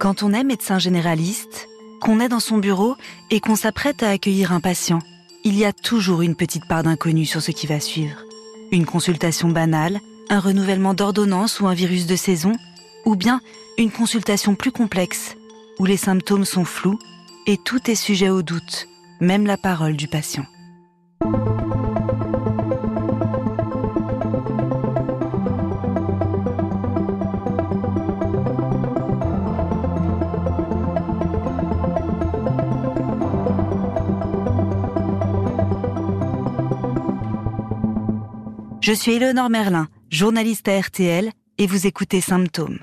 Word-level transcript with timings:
Quand 0.00 0.22
on 0.22 0.32
est 0.32 0.44
médecin 0.44 0.78
généraliste, 0.78 1.68
qu'on 2.00 2.20
est 2.20 2.28
dans 2.28 2.40
son 2.40 2.58
bureau 2.58 2.96
et 3.30 3.40
qu'on 3.40 3.56
s'apprête 3.56 4.02
à 4.02 4.08
accueillir 4.08 4.52
un 4.52 4.60
patient, 4.60 4.98
il 5.44 5.56
y 5.58 5.64
a 5.64 5.72
toujours 5.72 6.22
une 6.22 6.34
petite 6.34 6.66
part 6.66 6.82
d'inconnu 6.82 7.26
sur 7.26 7.42
ce 7.42 7.50
qui 7.50 7.66
va 7.66 7.80
suivre. 7.80 8.24
Une 8.72 8.86
consultation 8.86 9.48
banale, 9.48 10.00
un 10.28 10.40
renouvellement 10.40 10.94
d'ordonnance 10.94 11.60
ou 11.60 11.66
un 11.66 11.74
virus 11.74 12.06
de 12.06 12.16
saison, 12.16 12.52
ou 13.04 13.16
bien 13.16 13.40
une 13.78 13.90
consultation 13.90 14.54
plus 14.54 14.72
complexe, 14.72 15.36
où 15.78 15.84
les 15.84 15.96
symptômes 15.96 16.44
sont 16.44 16.64
flous 16.64 16.98
et 17.46 17.56
tout 17.56 17.90
est 17.90 17.94
sujet 17.94 18.30
au 18.30 18.42
doute, 18.42 18.88
même 19.20 19.46
la 19.46 19.56
parole 19.56 19.96
du 19.96 20.08
patient. 20.08 20.46
Je 38.82 38.92
suis 38.92 39.12
Eleonore 39.12 39.50
Merlin, 39.50 39.88
journaliste 40.08 40.66
à 40.66 40.80
RTL, 40.80 41.30
et 41.58 41.66
vous 41.66 41.86
écoutez 41.86 42.22
Symptômes. 42.22 42.78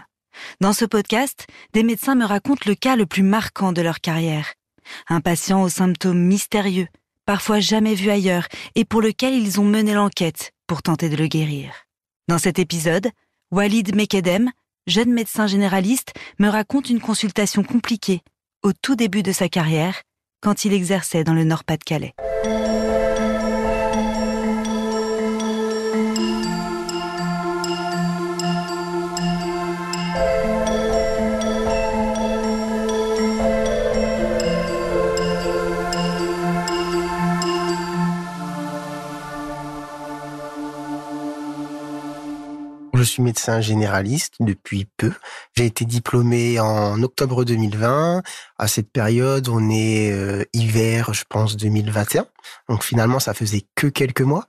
Dans 0.62 0.72
ce 0.72 0.86
podcast, 0.86 1.48
des 1.74 1.82
médecins 1.82 2.14
me 2.14 2.24
racontent 2.24 2.66
le 2.68 2.76
cas 2.76 2.96
le 2.96 3.08
plus 3.08 3.24
marquant 3.24 3.72
de 3.72 3.82
leur 3.82 4.00
carrière. 4.00 4.54
Un 5.10 5.22
patient 5.22 5.64
aux 5.64 5.70
symptômes 5.70 6.22
mystérieux, 6.22 6.88
parfois 7.26 7.60
jamais 7.60 7.96
vu 7.96 8.12
ailleurs, 8.12 8.48
et 8.76 8.86
pour 8.86 9.02
lequel 9.02 9.34
ils 9.34 9.60
ont 9.60 9.66
mené 9.66 9.96
l'enquête 9.96 10.52
pour 10.68 10.84
tenter 10.84 11.10
de 11.10 11.16
le 11.16 11.26
guérir. 11.26 11.72
Dans 12.28 12.38
cet 12.38 12.60
épisode, 12.60 13.10
Walid 13.50 13.96
Mekedem, 13.96 14.52
jeune 14.86 15.12
médecin 15.12 15.48
généraliste, 15.48 16.14
me 16.38 16.48
raconte 16.48 16.92
une 16.92 17.02
consultation 17.02 17.64
compliquée 17.64 18.22
au 18.62 18.72
tout 18.72 18.96
début 18.96 19.24
de 19.24 19.32
sa 19.32 19.50
carrière, 19.50 20.04
quand 20.42 20.64
il 20.64 20.74
exerçait 20.74 21.24
dans 21.24 21.34
le 21.34 21.44
Nord-Pas-de-Calais. 21.44 22.14
Suis 43.08 43.24
médecin 43.24 43.62
généraliste 43.62 44.36
depuis 44.40 44.88
peu. 44.98 45.12
J'ai 45.56 45.66
été 45.66 45.86
diplômé 45.86 46.60
en 46.60 47.02
octobre 47.02 47.44
2020. 47.44 48.22
À 48.58 48.68
cette 48.68 48.92
période, 48.92 49.48
on 49.50 49.70
est 49.70 50.12
euh, 50.12 50.44
hiver, 50.54 51.14
je 51.14 51.24
pense 51.28 51.58
2021. 51.58 52.28
Donc 52.70 52.84
finalement, 52.84 53.20
ça 53.20 53.34
faisait 53.34 53.64
que 53.76 53.88
quelques 53.88 54.22
mois. 54.22 54.46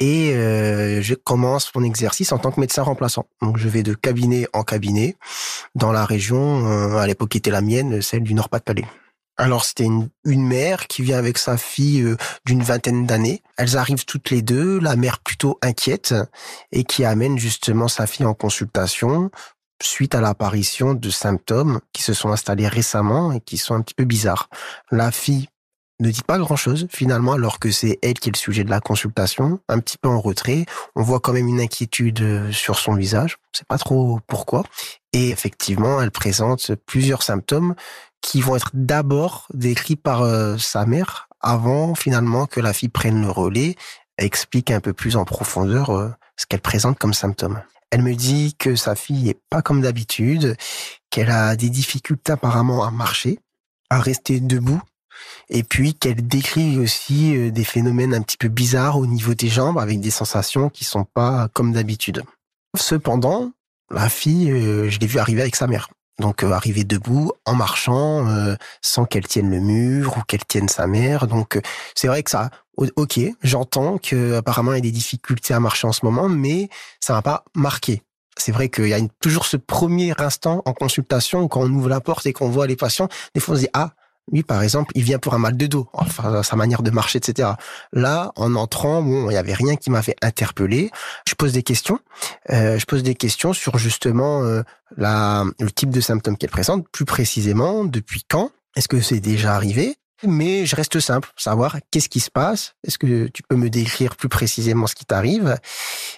Et 0.00 0.32
euh, 0.34 1.02
je 1.02 1.14
commence 1.14 1.72
mon 1.74 1.84
exercice 1.84 2.32
en 2.32 2.38
tant 2.38 2.50
que 2.50 2.60
médecin 2.60 2.82
remplaçant. 2.82 3.26
Donc 3.40 3.58
je 3.58 3.68
vais 3.68 3.82
de 3.82 3.94
cabinet 3.94 4.46
en 4.52 4.64
cabinet 4.64 5.16
dans 5.74 5.92
la 5.92 6.04
région, 6.04 6.66
euh, 6.66 6.96
à 6.96 7.06
l'époque 7.06 7.30
qui 7.30 7.38
était 7.38 7.50
la 7.50 7.60
mienne, 7.60 8.02
celle 8.02 8.22
du 8.22 8.34
Nord-Pas-de-Calais. 8.34 8.86
Alors 9.42 9.64
c'était 9.64 9.86
une, 9.86 10.08
mère 10.46 10.86
qui 10.86 11.02
vient 11.02 11.18
avec 11.18 11.36
sa 11.36 11.56
fille 11.56 12.02
euh, 12.02 12.16
d'une 12.46 12.62
vingtaine 12.62 13.06
d'années. 13.06 13.42
Elles 13.56 13.76
arrivent 13.76 14.04
toutes 14.04 14.30
les 14.30 14.40
deux, 14.40 14.78
la 14.78 14.94
mère 14.94 15.18
plutôt 15.18 15.58
inquiète 15.62 16.14
et 16.70 16.84
qui 16.84 17.04
amène 17.04 17.36
justement 17.40 17.88
sa 17.88 18.06
fille 18.06 18.24
en 18.24 18.34
consultation 18.34 19.32
suite 19.82 20.14
à 20.14 20.20
l'apparition 20.20 20.94
de 20.94 21.10
symptômes 21.10 21.80
qui 21.92 22.04
se 22.04 22.14
sont 22.14 22.30
installés 22.30 22.68
récemment 22.68 23.32
et 23.32 23.40
qui 23.40 23.58
sont 23.58 23.74
un 23.74 23.80
petit 23.80 23.94
peu 23.94 24.04
bizarres. 24.04 24.48
La 24.92 25.10
fille 25.10 25.48
ne 25.98 26.12
dit 26.12 26.22
pas 26.22 26.38
grand-chose 26.38 26.86
finalement 26.88 27.32
alors 27.32 27.58
que 27.58 27.72
c'est 27.72 27.98
elle 28.00 28.20
qui 28.20 28.28
est 28.28 28.36
le 28.36 28.38
sujet 28.38 28.62
de 28.62 28.70
la 28.70 28.80
consultation, 28.80 29.58
un 29.68 29.80
petit 29.80 29.98
peu 29.98 30.08
en 30.08 30.20
retrait. 30.20 30.66
On 30.94 31.02
voit 31.02 31.18
quand 31.18 31.32
même 31.32 31.48
une 31.48 31.60
inquiétude 31.60 32.20
euh, 32.20 32.52
sur 32.52 32.78
son 32.78 32.94
visage, 32.94 33.38
on 33.42 33.58
sait 33.58 33.64
pas 33.64 33.78
trop 33.78 34.20
pourquoi. 34.28 34.62
Et 35.12 35.30
effectivement, 35.30 36.00
elle 36.00 36.12
présente 36.12 36.76
plusieurs 36.86 37.24
symptômes 37.24 37.74
qui 38.22 38.40
vont 38.40 38.56
être 38.56 38.70
d'abord 38.72 39.48
décrits 39.52 39.96
par 39.96 40.22
euh, 40.22 40.56
sa 40.56 40.86
mère 40.86 41.28
avant 41.40 41.94
finalement 41.94 42.46
que 42.46 42.60
la 42.60 42.72
fille 42.72 42.88
prenne 42.88 43.20
le 43.20 43.30
relais 43.30 43.76
et 44.18 44.24
explique 44.24 44.70
un 44.70 44.80
peu 44.80 44.92
plus 44.92 45.16
en 45.16 45.24
profondeur 45.24 45.90
euh, 45.90 46.08
ce 46.36 46.46
qu'elle 46.46 46.60
présente 46.60 46.98
comme 46.98 47.12
symptômes. 47.12 47.60
Elle 47.90 48.02
me 48.02 48.14
dit 48.14 48.54
que 48.58 48.74
sa 48.76 48.94
fille 48.94 49.28
est 49.28 49.40
pas 49.50 49.60
comme 49.60 49.82
d'habitude, 49.82 50.56
qu'elle 51.10 51.30
a 51.30 51.56
des 51.56 51.68
difficultés 51.68 52.32
apparemment 52.32 52.84
à 52.84 52.90
marcher, 52.90 53.40
à 53.90 54.00
rester 54.00 54.40
debout, 54.40 54.80
et 55.50 55.62
puis 55.62 55.94
qu'elle 55.94 56.26
décrit 56.26 56.78
aussi 56.78 57.36
euh, 57.36 57.50
des 57.50 57.64
phénomènes 57.64 58.14
un 58.14 58.22
petit 58.22 58.38
peu 58.38 58.48
bizarres 58.48 58.98
au 58.98 59.06
niveau 59.06 59.34
des 59.34 59.48
jambes 59.48 59.78
avec 59.78 60.00
des 60.00 60.10
sensations 60.10 60.70
qui 60.70 60.84
sont 60.84 61.04
pas 61.04 61.48
comme 61.52 61.72
d'habitude. 61.72 62.22
Cependant, 62.76 63.50
la 63.90 64.08
fille, 64.08 64.48
je 64.48 64.98
l'ai 64.98 65.06
vue 65.06 65.18
arriver 65.18 65.42
avec 65.42 65.56
sa 65.56 65.66
mère. 65.66 65.90
Donc 66.22 66.44
euh, 66.44 66.52
arriver 66.52 66.84
debout 66.84 67.32
en 67.44 67.54
marchant 67.54 68.26
euh, 68.28 68.54
sans 68.80 69.04
qu'elle 69.04 69.26
tienne 69.26 69.50
le 69.50 69.58
mur 69.58 70.16
ou 70.16 70.20
qu'elle 70.22 70.44
tienne 70.44 70.68
sa 70.68 70.86
mère. 70.86 71.26
Donc 71.26 71.56
euh, 71.56 71.60
c'est 71.94 72.06
vrai 72.06 72.22
que 72.22 72.30
ça 72.30 72.48
OK, 72.76 73.20
j'entends 73.42 73.98
que 73.98 74.36
apparemment 74.36 74.72
il 74.72 74.76
y 74.76 74.78
a 74.78 74.80
des 74.80 74.92
difficultés 74.92 75.52
à 75.52 75.60
marcher 75.60 75.86
en 75.86 75.92
ce 75.92 76.04
moment 76.04 76.28
mais 76.28 76.70
ça 77.00 77.12
m'a 77.12 77.22
pas 77.22 77.44
marqué. 77.54 78.02
C'est 78.38 78.52
vrai 78.52 78.70
qu'il 78.70 78.88
y 78.88 78.94
a 78.94 79.00
toujours 79.20 79.44
ce 79.44 79.58
premier 79.58 80.14
instant 80.18 80.62
en 80.64 80.72
consultation 80.72 81.48
quand 81.48 81.60
on 81.60 81.70
ouvre 81.70 81.90
la 81.90 82.00
porte 82.00 82.24
et 82.24 82.32
qu'on 82.32 82.48
voit 82.48 82.66
les 82.66 82.76
patients, 82.76 83.08
des 83.34 83.40
fois 83.40 83.54
on 83.54 83.58
se 83.58 83.62
dit 83.62 83.70
ah 83.74 83.90
lui, 84.30 84.42
par 84.42 84.62
exemple, 84.62 84.92
il 84.94 85.02
vient 85.02 85.18
pour 85.18 85.34
un 85.34 85.38
mal 85.38 85.56
de 85.56 85.66
dos, 85.66 85.88
enfin 85.92 86.42
sa 86.42 86.56
manière 86.56 86.82
de 86.82 86.90
marcher, 86.90 87.18
etc. 87.18 87.50
Là, 87.92 88.32
en 88.36 88.54
entrant, 88.54 89.02
bon, 89.02 89.30
il 89.30 89.34
y 89.34 89.36
avait 89.36 89.54
rien 89.54 89.76
qui 89.76 89.90
m'avait 89.90 90.16
interpellé. 90.22 90.90
Je 91.26 91.34
pose 91.34 91.52
des 91.52 91.62
questions. 91.62 91.98
Euh, 92.50 92.78
je 92.78 92.86
pose 92.86 93.02
des 93.02 93.14
questions 93.14 93.52
sur 93.52 93.78
justement 93.78 94.44
euh, 94.44 94.62
le 94.96 95.70
type 95.70 95.90
de 95.90 96.00
symptômes 96.00 96.36
qu'elle 96.36 96.50
présente, 96.50 96.88
plus 96.90 97.04
précisément, 97.04 97.84
depuis 97.84 98.22
quand 98.28 98.50
Est-ce 98.76 98.88
que 98.88 99.00
c'est 99.00 99.20
déjà 99.20 99.54
arrivé? 99.54 99.96
Mais 100.26 100.66
je 100.66 100.76
reste 100.76 101.00
simple, 101.00 101.30
savoir 101.36 101.76
qu'est-ce 101.90 102.08
qui 102.08 102.20
se 102.20 102.30
passe. 102.30 102.74
Est-ce 102.84 102.98
que 102.98 103.26
tu 103.28 103.42
peux 103.42 103.56
me 103.56 103.70
décrire 103.70 104.16
plus 104.16 104.28
précisément 104.28 104.86
ce 104.86 104.94
qui 104.94 105.04
t'arrive 105.04 105.56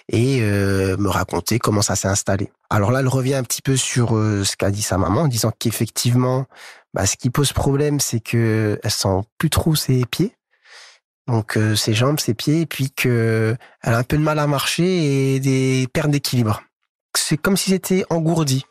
et 0.09 0.39
euh, 0.41 0.97
me 0.97 1.09
raconter 1.09 1.59
comment 1.59 1.81
ça 1.81 1.95
s'est 1.95 2.07
installé. 2.07 2.51
Alors 2.69 2.91
là, 2.91 2.99
elle 2.99 3.07
revient 3.07 3.35
un 3.35 3.43
petit 3.43 3.61
peu 3.61 3.77
sur 3.77 4.15
euh, 4.15 4.43
ce 4.43 4.55
qu'a 4.57 4.71
dit 4.71 4.81
sa 4.81 4.97
maman, 4.97 5.21
en 5.21 5.27
disant 5.27 5.51
qu'effectivement, 5.57 6.45
bah, 6.93 7.05
ce 7.05 7.15
qui 7.15 7.29
pose 7.29 7.53
problème, 7.53 7.99
c'est 7.99 8.19
que 8.19 8.79
elle 8.83 8.91
sent 8.91 9.21
plus 9.37 9.49
trop 9.49 9.75
ses 9.75 10.05
pieds, 10.05 10.35
donc 11.27 11.57
euh, 11.57 11.75
ses 11.75 11.93
jambes, 11.93 12.19
ses 12.19 12.33
pieds, 12.33 12.61
et 12.61 12.65
puis 12.65 12.91
que 12.91 13.55
elle 13.81 13.93
a 13.93 13.97
un 13.97 14.03
peu 14.03 14.17
de 14.17 14.21
mal 14.21 14.39
à 14.39 14.47
marcher 14.47 15.35
et 15.35 15.39
des 15.39 15.87
pertes 15.93 16.11
d'équilibre. 16.11 16.63
C'est 17.17 17.37
comme 17.37 17.57
si 17.57 17.71
c'était 17.71 18.05
engourdi, 18.09 18.65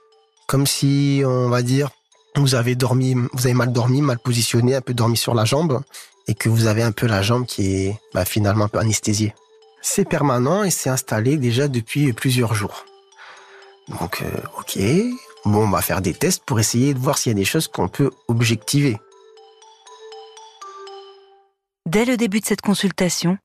comme 0.47 0.67
si 0.67 1.23
on 1.25 1.49
va 1.49 1.63
dire 1.63 1.91
vous 2.37 2.55
avez 2.55 2.75
dormi, 2.75 3.15
vous 3.15 3.47
avez 3.47 3.55
mal 3.55 3.73
dormi, 3.73 4.03
mal 4.03 4.19
positionné, 4.19 4.75
un 4.75 4.81
peu 4.81 4.95
dormi 4.95 5.17
sur 5.17 5.35
la 5.35 5.45
jambe, 5.45 5.83
et 6.27 6.35
que 6.35 6.49
vous 6.49 6.67
avez 6.67 6.83
un 6.83 6.93
peu 6.93 7.07
la 7.07 7.23
jambe 7.23 7.47
qui 7.47 7.75
est 7.75 8.01
bah, 8.13 8.25
finalement 8.25 8.65
un 8.65 8.69
peu 8.69 8.79
anesthésiée. 8.79 9.35
C'est 9.83 10.09
permanent 10.09 10.65
et 10.65 10.71
c'est 10.71 10.91
installé 10.91 11.37
déjà 11.37 11.69
depuis 11.69 12.13
plusieurs 12.13 12.55
jours. 12.55 12.85
Donc, 13.89 14.23
euh, 14.23 14.31
ok, 14.59 14.79
bon, 15.45 15.65
on 15.65 15.71
va 15.71 15.83
faire 15.83 16.01
des 16.01 16.15
tests 16.15 16.43
pour 16.45 16.59
essayer 16.59 16.95
de 16.95 16.99
voir 16.99 17.19
s'il 17.19 17.31
y 17.31 17.35
a 17.35 17.39
des 17.39 17.45
choses 17.45 17.69
qu'on 17.69 17.89
peut 17.89 18.11
objectiver. 18.29 18.97
Dès 21.87 22.07
le 22.07 22.17
début 22.17 22.41
de 22.41 22.47
cette 22.47 22.63
consultation, 22.63 23.37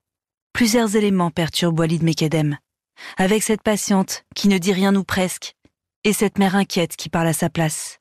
plusieurs 0.54 0.96
éléments 0.96 1.30
perturbent 1.30 1.80
Walid 1.80 2.04
Mekedem. 2.04 2.58
Avec 3.18 3.44
cette 3.44 3.62
patiente 3.62 4.24
qui 4.36 4.48
ne 4.48 4.58
dit 4.58 4.74
rien 4.74 4.96
ou 4.96 5.04
presque, 5.04 5.56
et 6.06 6.14
cette 6.14 6.38
mère 6.38 6.56
inquiète 6.56 6.96
qui 6.96 7.10
parle 7.10 7.28
à 7.28 7.34
sa 7.34 7.50
place. 7.50 7.99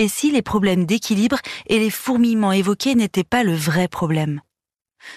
Et 0.00 0.08
si 0.08 0.30
les 0.32 0.40
problèmes 0.40 0.86
d'équilibre 0.86 1.36
et 1.66 1.78
les 1.78 1.90
fourmillements 1.90 2.52
évoqués 2.52 2.94
n'étaient 2.94 3.22
pas 3.22 3.44
le 3.44 3.54
vrai 3.54 3.86
problème? 3.86 4.40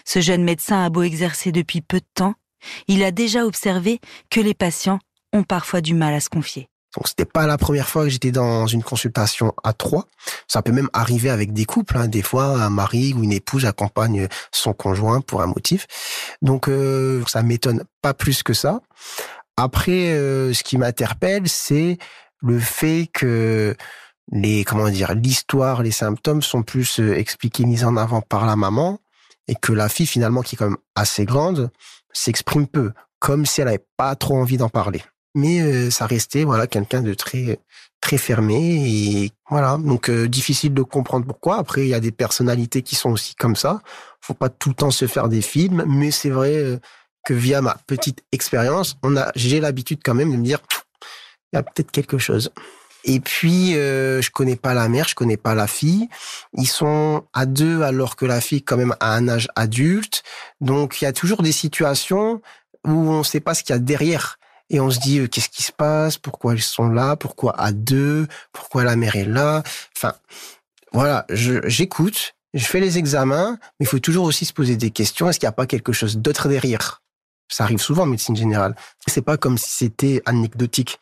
Ce 0.03 0.19
jeune 0.19 0.43
médecin 0.43 0.83
a 0.83 0.89
beau 0.89 1.03
exercer 1.03 1.53
depuis 1.53 1.79
peu 1.79 2.01
de 2.01 2.05
temps, 2.13 2.33
il 2.89 3.01
a 3.01 3.11
déjà 3.11 3.45
observé 3.45 4.01
que 4.29 4.41
les 4.41 4.53
patients 4.53 4.99
ont 5.31 5.43
parfois 5.43 5.79
du 5.79 5.93
mal 5.93 6.13
à 6.13 6.19
se 6.19 6.27
confier. 6.27 6.67
Donc 6.97 7.07
c'était 7.07 7.23
pas 7.23 7.47
la 7.47 7.57
première 7.57 7.87
fois 7.87 8.03
que 8.03 8.09
j'étais 8.09 8.33
dans 8.33 8.67
une 8.67 8.83
consultation 8.83 9.53
à 9.63 9.71
trois. 9.71 10.05
Ça 10.49 10.61
peut 10.61 10.73
même 10.73 10.89
arriver 10.91 11.29
avec 11.29 11.53
des 11.53 11.63
couples. 11.63 11.95
Hein. 11.95 12.09
Des 12.09 12.21
fois, 12.21 12.61
un 12.61 12.69
mari 12.69 13.13
ou 13.13 13.23
une 13.23 13.31
épouse 13.31 13.65
accompagne 13.65 14.27
son 14.51 14.73
conjoint 14.73 15.21
pour 15.21 15.41
un 15.41 15.47
motif. 15.47 15.87
Donc 16.41 16.67
euh, 16.67 17.23
ça 17.25 17.41
m'étonne 17.41 17.85
pas 18.01 18.13
plus 18.13 18.43
que 18.43 18.53
ça. 18.53 18.81
Après, 19.55 20.09
euh, 20.09 20.53
ce 20.53 20.61
qui 20.61 20.77
m'interpelle, 20.77 21.47
c'est 21.47 21.97
le 22.41 22.59
fait 22.59 23.07
que 23.13 23.77
les 24.31 24.63
comment 24.63 24.89
dire 24.89 25.13
l'histoire, 25.13 25.83
les 25.83 25.91
symptômes 25.91 26.41
sont 26.41 26.63
plus 26.63 26.99
euh, 26.99 27.15
expliqués, 27.15 27.65
mis 27.65 27.83
en 27.83 27.97
avant 27.97 28.21
par 28.21 28.45
la 28.45 28.55
maman, 28.55 28.99
et 29.47 29.55
que 29.55 29.73
la 29.73 29.89
fille 29.89 30.07
finalement 30.07 30.41
qui 30.41 30.55
est 30.55 30.57
quand 30.57 30.69
même 30.69 30.77
assez 30.95 31.25
grande 31.25 31.71
s'exprime 32.13 32.67
peu, 32.67 32.91
comme 33.19 33.45
si 33.45 33.61
elle 33.61 33.67
avait 33.67 33.85
pas 33.97 34.15
trop 34.15 34.37
envie 34.37 34.57
d'en 34.57 34.69
parler. 34.69 35.01
mais 35.35 35.61
euh, 35.61 35.89
ça 35.89 36.05
restait 36.05 36.43
voilà 36.43 36.67
quelqu'un 36.67 37.01
de 37.01 37.13
très 37.13 37.59
très 38.01 38.17
fermé 38.17 38.59
et 38.87 39.31
voilà 39.49 39.77
donc 39.77 40.09
euh, 40.09 40.27
difficile 40.27 40.73
de 40.73 40.83
comprendre 40.83 41.25
pourquoi. 41.25 41.57
Après 41.57 41.81
il 41.81 41.87
y 41.87 41.93
a 41.93 41.99
des 41.99 42.11
personnalités 42.11 42.81
qui 42.81 42.95
sont 42.95 43.11
aussi 43.11 43.35
comme 43.35 43.55
ça. 43.55 43.81
Faut 44.21 44.33
pas 44.33 44.49
tout 44.49 44.69
le 44.69 44.75
temps 44.75 44.91
se 44.91 45.07
faire 45.07 45.29
des 45.29 45.41
films, 45.41 45.83
mais 45.87 46.11
c'est 46.11 46.29
vrai 46.29 46.55
euh, 46.55 46.79
que 47.25 47.33
via 47.33 47.61
ma 47.61 47.75
petite 47.87 48.23
expérience, 48.31 48.97
on 49.03 49.17
a 49.17 49.31
j'ai 49.35 49.59
l'habitude 49.59 50.01
quand 50.03 50.13
même 50.13 50.31
de 50.31 50.37
me 50.37 50.43
dire 50.43 50.59
il 51.51 51.57
y 51.57 51.59
a 51.59 51.63
peut-être 51.63 51.91
quelque 51.91 52.17
chose. 52.17 52.51
Et 53.05 53.19
puis, 53.19 53.75
euh, 53.75 54.21
je 54.21 54.31
connais 54.31 54.55
pas 54.55 54.73
la 54.73 54.87
mère, 54.87 55.07
je 55.07 55.15
connais 55.15 55.37
pas 55.37 55.55
la 55.55 55.67
fille. 55.67 56.07
Ils 56.53 56.67
sont 56.67 57.25
à 57.33 57.45
deux 57.45 57.81
alors 57.81 58.15
que 58.15 58.25
la 58.25 58.39
fille 58.39 58.63
quand 58.63 58.77
même 58.77 58.95
a 58.99 59.13
un 59.13 59.27
âge 59.27 59.49
adulte. 59.55 60.23
Donc, 60.61 61.01
il 61.01 61.05
y 61.05 61.07
a 61.07 61.13
toujours 61.13 61.43
des 61.43 61.51
situations 61.51 62.41
où 62.85 62.91
on 62.91 63.19
ne 63.19 63.23
sait 63.23 63.41
pas 63.41 63.53
ce 63.53 63.63
qu'il 63.63 63.73
y 63.73 63.77
a 63.77 63.79
derrière. 63.79 64.37
Et 64.69 64.79
on 64.79 64.89
se 64.89 64.99
dit, 64.99 65.19
euh, 65.19 65.27
qu'est-ce 65.27 65.49
qui 65.49 65.63
se 65.63 65.71
passe? 65.71 66.17
Pourquoi 66.17 66.55
ils 66.55 66.61
sont 66.61 66.89
là? 66.89 67.15
Pourquoi 67.15 67.59
à 67.59 67.71
deux? 67.71 68.27
Pourquoi 68.53 68.83
la 68.83 68.95
mère 68.95 69.15
est 69.15 69.25
là? 69.25 69.63
Enfin, 69.95 70.13
voilà, 70.93 71.25
j'écoute, 71.29 72.35
je, 72.53 72.65
fais 72.65 72.79
les 72.79 72.97
examens, 72.97 73.57
mais 73.79 73.85
il 73.85 73.87
faut 73.87 73.99
toujours 73.99 74.25
aussi 74.25 74.45
se 74.45 74.53
poser 74.53 74.77
des 74.77 74.91
questions. 74.91 75.29
Est-ce 75.29 75.39
qu'il 75.39 75.47
n'y 75.47 75.53
a 75.53 75.53
pas 75.53 75.67
quelque 75.67 75.91
chose 75.91 76.17
d'autre 76.17 76.47
derrière? 76.47 77.01
Ça 77.49 77.65
arrive 77.65 77.79
souvent 77.79 78.03
en 78.03 78.07
médecine 78.07 78.35
générale. 78.35 78.75
C'est 79.07 79.21
pas 79.21 79.37
comme 79.37 79.57
si 79.57 79.69
c'était 79.69 80.21
anecdotique. 80.25 80.99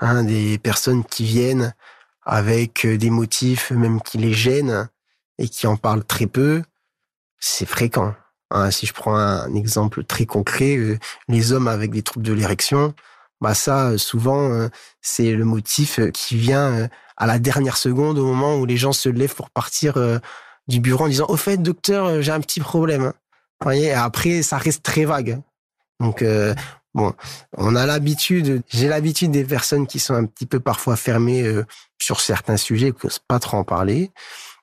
Hein, 0.00 0.22
des 0.22 0.58
personnes 0.58 1.04
qui 1.04 1.24
viennent 1.24 1.74
avec 2.22 2.86
euh, 2.86 2.96
des 2.96 3.10
motifs 3.10 3.72
même 3.72 4.00
qui 4.00 4.16
les 4.18 4.32
gênent 4.32 4.88
et 5.38 5.48
qui 5.48 5.66
en 5.66 5.76
parlent 5.76 6.04
très 6.04 6.26
peu, 6.26 6.62
c'est 7.40 7.66
fréquent. 7.66 8.14
Hein, 8.50 8.70
si 8.70 8.86
je 8.86 8.92
prends 8.92 9.16
un 9.16 9.52
exemple 9.54 10.04
très 10.04 10.24
concret, 10.24 10.76
euh, 10.76 10.98
les 11.26 11.52
hommes 11.52 11.66
avec 11.66 11.90
des 11.90 12.02
troubles 12.02 12.24
de 12.26 12.32
l'érection, 12.32 12.94
bah 13.40 13.54
ça, 13.54 13.88
euh, 13.88 13.98
souvent, 13.98 14.68
c'est 15.00 15.32
le 15.32 15.44
motif 15.44 16.00
qui 16.12 16.36
vient 16.36 16.88
à 17.16 17.26
la 17.26 17.40
dernière 17.40 17.76
seconde, 17.76 18.18
au 18.18 18.26
moment 18.26 18.56
où 18.56 18.66
les 18.66 18.76
gens 18.76 18.92
se 18.92 19.08
lèvent 19.08 19.34
pour 19.34 19.50
partir 19.50 19.94
du 20.68 20.80
bureau 20.80 21.04
en 21.04 21.08
disant 21.08 21.26
«Au 21.28 21.36
fait, 21.36 21.56
docteur, 21.56 22.22
j'ai 22.22 22.32
un 22.32 22.40
petit 22.40 22.60
problème. 22.60 23.02
Hein. 23.02 23.14
Vous 23.60 23.64
voyez, 23.64 23.92
après, 23.92 24.42
ça 24.42 24.58
reste 24.58 24.84
très 24.84 25.04
vague. 25.04 25.40
Donc, 26.00 26.24
Bon, 26.98 27.12
on 27.56 27.76
a 27.76 27.86
l'habitude, 27.86 28.62
j'ai 28.70 28.88
l'habitude 28.88 29.30
des 29.30 29.44
personnes 29.44 29.86
qui 29.86 30.00
sont 30.00 30.14
un 30.14 30.24
petit 30.24 30.46
peu 30.46 30.58
parfois 30.58 30.96
fermées 30.96 31.44
euh, 31.44 31.64
sur 32.00 32.18
certains 32.18 32.56
sujets, 32.56 32.90
que 32.90 33.06
pas 33.28 33.38
trop 33.38 33.56
en 33.56 33.62
parler. 33.62 34.10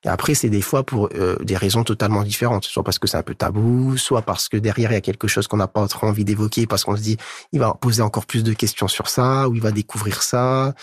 Et 0.04 0.10
après, 0.10 0.34
c'est 0.34 0.50
des 0.50 0.62
fois 0.62 0.84
pour 0.84 1.08
euh, 1.16 1.38
des 1.42 1.56
raisons 1.56 1.86
totalement 1.86 2.24
différentes, 2.24 2.66
soit 2.66 2.84
parce 2.84 3.00
que 3.00 3.08
c'est 3.08 3.16
un 3.16 3.24
peu 3.24 3.36
tabou, 3.36 3.96
soit 3.96 4.22
parce 4.22 4.50
que 4.50 4.58
derrière 4.58 4.92
il 4.92 4.96
y 4.96 4.98
a 4.98 5.02
quelque 5.02 5.30
chose 5.30 5.48
qu'on 5.48 5.56
n'a 5.56 5.70
pas 5.70 5.88
trop 5.88 6.08
envie 6.08 6.26
d'évoquer, 6.26 6.68
parce 6.68 6.84
qu'on 6.84 6.98
se 6.98 7.02
dit 7.02 7.16
il 7.54 7.60
va 7.62 7.74
poser 7.74 8.02
encore 8.02 8.26
plus 8.26 8.44
de 8.44 8.52
questions 8.52 8.90
sur 8.90 9.08
ça, 9.08 9.48
ou 9.48 9.56
il 9.56 9.62
va 9.62 9.72
découvrir 9.72 10.22
ça. 10.22 10.74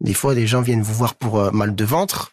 Des 0.00 0.12
fois, 0.12 0.34
des 0.34 0.48
gens 0.48 0.60
viennent 0.60 0.82
vous 0.82 0.94
voir 0.94 1.14
pour 1.14 1.38
euh, 1.38 1.52
mal 1.52 1.76
de 1.76 1.84
ventre, 1.84 2.32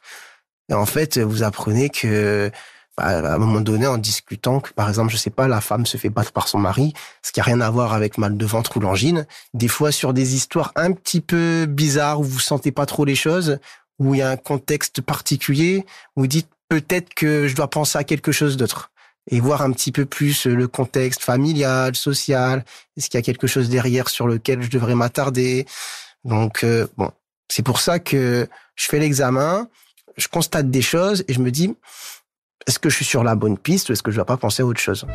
et 0.69 0.73
en 0.73 0.87
fait, 0.87 1.19
vous 1.19 1.43
apprenez 1.43 1.91
que 1.91 2.49
à 2.97 3.33
un 3.33 3.37
moment 3.37 3.61
donné, 3.61 3.87
en 3.87 3.97
discutant 3.97 4.59
que, 4.59 4.71
par 4.73 4.87
exemple, 4.87 5.11
je 5.11 5.17
sais 5.17 5.29
pas, 5.29 5.47
la 5.47 5.61
femme 5.61 5.85
se 5.85 5.97
fait 5.97 6.09
battre 6.09 6.31
par 6.31 6.47
son 6.47 6.59
mari, 6.59 6.93
ce 7.21 7.31
qui 7.31 7.39
a 7.39 7.43
rien 7.43 7.61
à 7.61 7.69
voir 7.69 7.93
avec 7.93 8.17
mal 8.17 8.37
de 8.37 8.45
ventre 8.45 8.77
ou 8.77 8.79
l'angine. 8.79 9.25
Des 9.53 9.67
fois, 9.67 9.91
sur 9.91 10.13
des 10.13 10.35
histoires 10.35 10.71
un 10.75 10.91
petit 10.91 11.21
peu 11.21 11.65
bizarres 11.65 12.19
où 12.19 12.23
vous 12.23 12.39
sentez 12.39 12.71
pas 12.71 12.85
trop 12.85 13.05
les 13.05 13.15
choses, 13.15 13.59
où 13.99 14.13
il 14.13 14.19
y 14.19 14.21
a 14.21 14.29
un 14.29 14.37
contexte 14.37 15.01
particulier, 15.01 15.85
vous 16.15 16.27
dites 16.27 16.49
peut-être 16.69 17.13
que 17.13 17.47
je 17.47 17.55
dois 17.55 17.69
penser 17.69 17.97
à 17.97 18.03
quelque 18.03 18.31
chose 18.31 18.57
d'autre 18.57 18.91
et 19.29 19.39
voir 19.39 19.61
un 19.61 19.71
petit 19.71 19.91
peu 19.91 20.05
plus 20.05 20.45
le 20.45 20.67
contexte 20.67 21.23
familial, 21.23 21.95
social. 21.95 22.65
Est-ce 22.97 23.09
qu'il 23.09 23.17
y 23.17 23.23
a 23.23 23.23
quelque 23.23 23.47
chose 23.47 23.69
derrière 23.69 24.09
sur 24.09 24.27
lequel 24.27 24.61
je 24.61 24.69
devrais 24.69 24.95
m'attarder? 24.95 25.65
Donc 26.25 26.63
euh, 26.63 26.87
bon, 26.97 27.11
c'est 27.47 27.63
pour 27.63 27.79
ça 27.79 27.99
que 27.99 28.47
je 28.75 28.85
fais 28.85 28.99
l'examen, 28.99 29.67
je 30.17 30.27
constate 30.27 30.69
des 30.69 30.81
choses 30.81 31.23
et 31.27 31.33
je 31.33 31.39
me 31.39 31.51
dis 31.51 31.75
est-ce 32.67 32.79
que 32.79 32.89
je 32.89 32.95
suis 32.95 33.05
sur 33.05 33.23
la 33.23 33.35
bonne 33.35 33.57
piste 33.57 33.89
ou 33.89 33.93
est-ce 33.93 34.03
que 34.03 34.11
je 34.11 34.15
dois 34.15 34.25
pas 34.25 34.37
penser 34.37 34.63
à 34.63 34.65
autre 34.65 34.79
chose? 34.79 35.05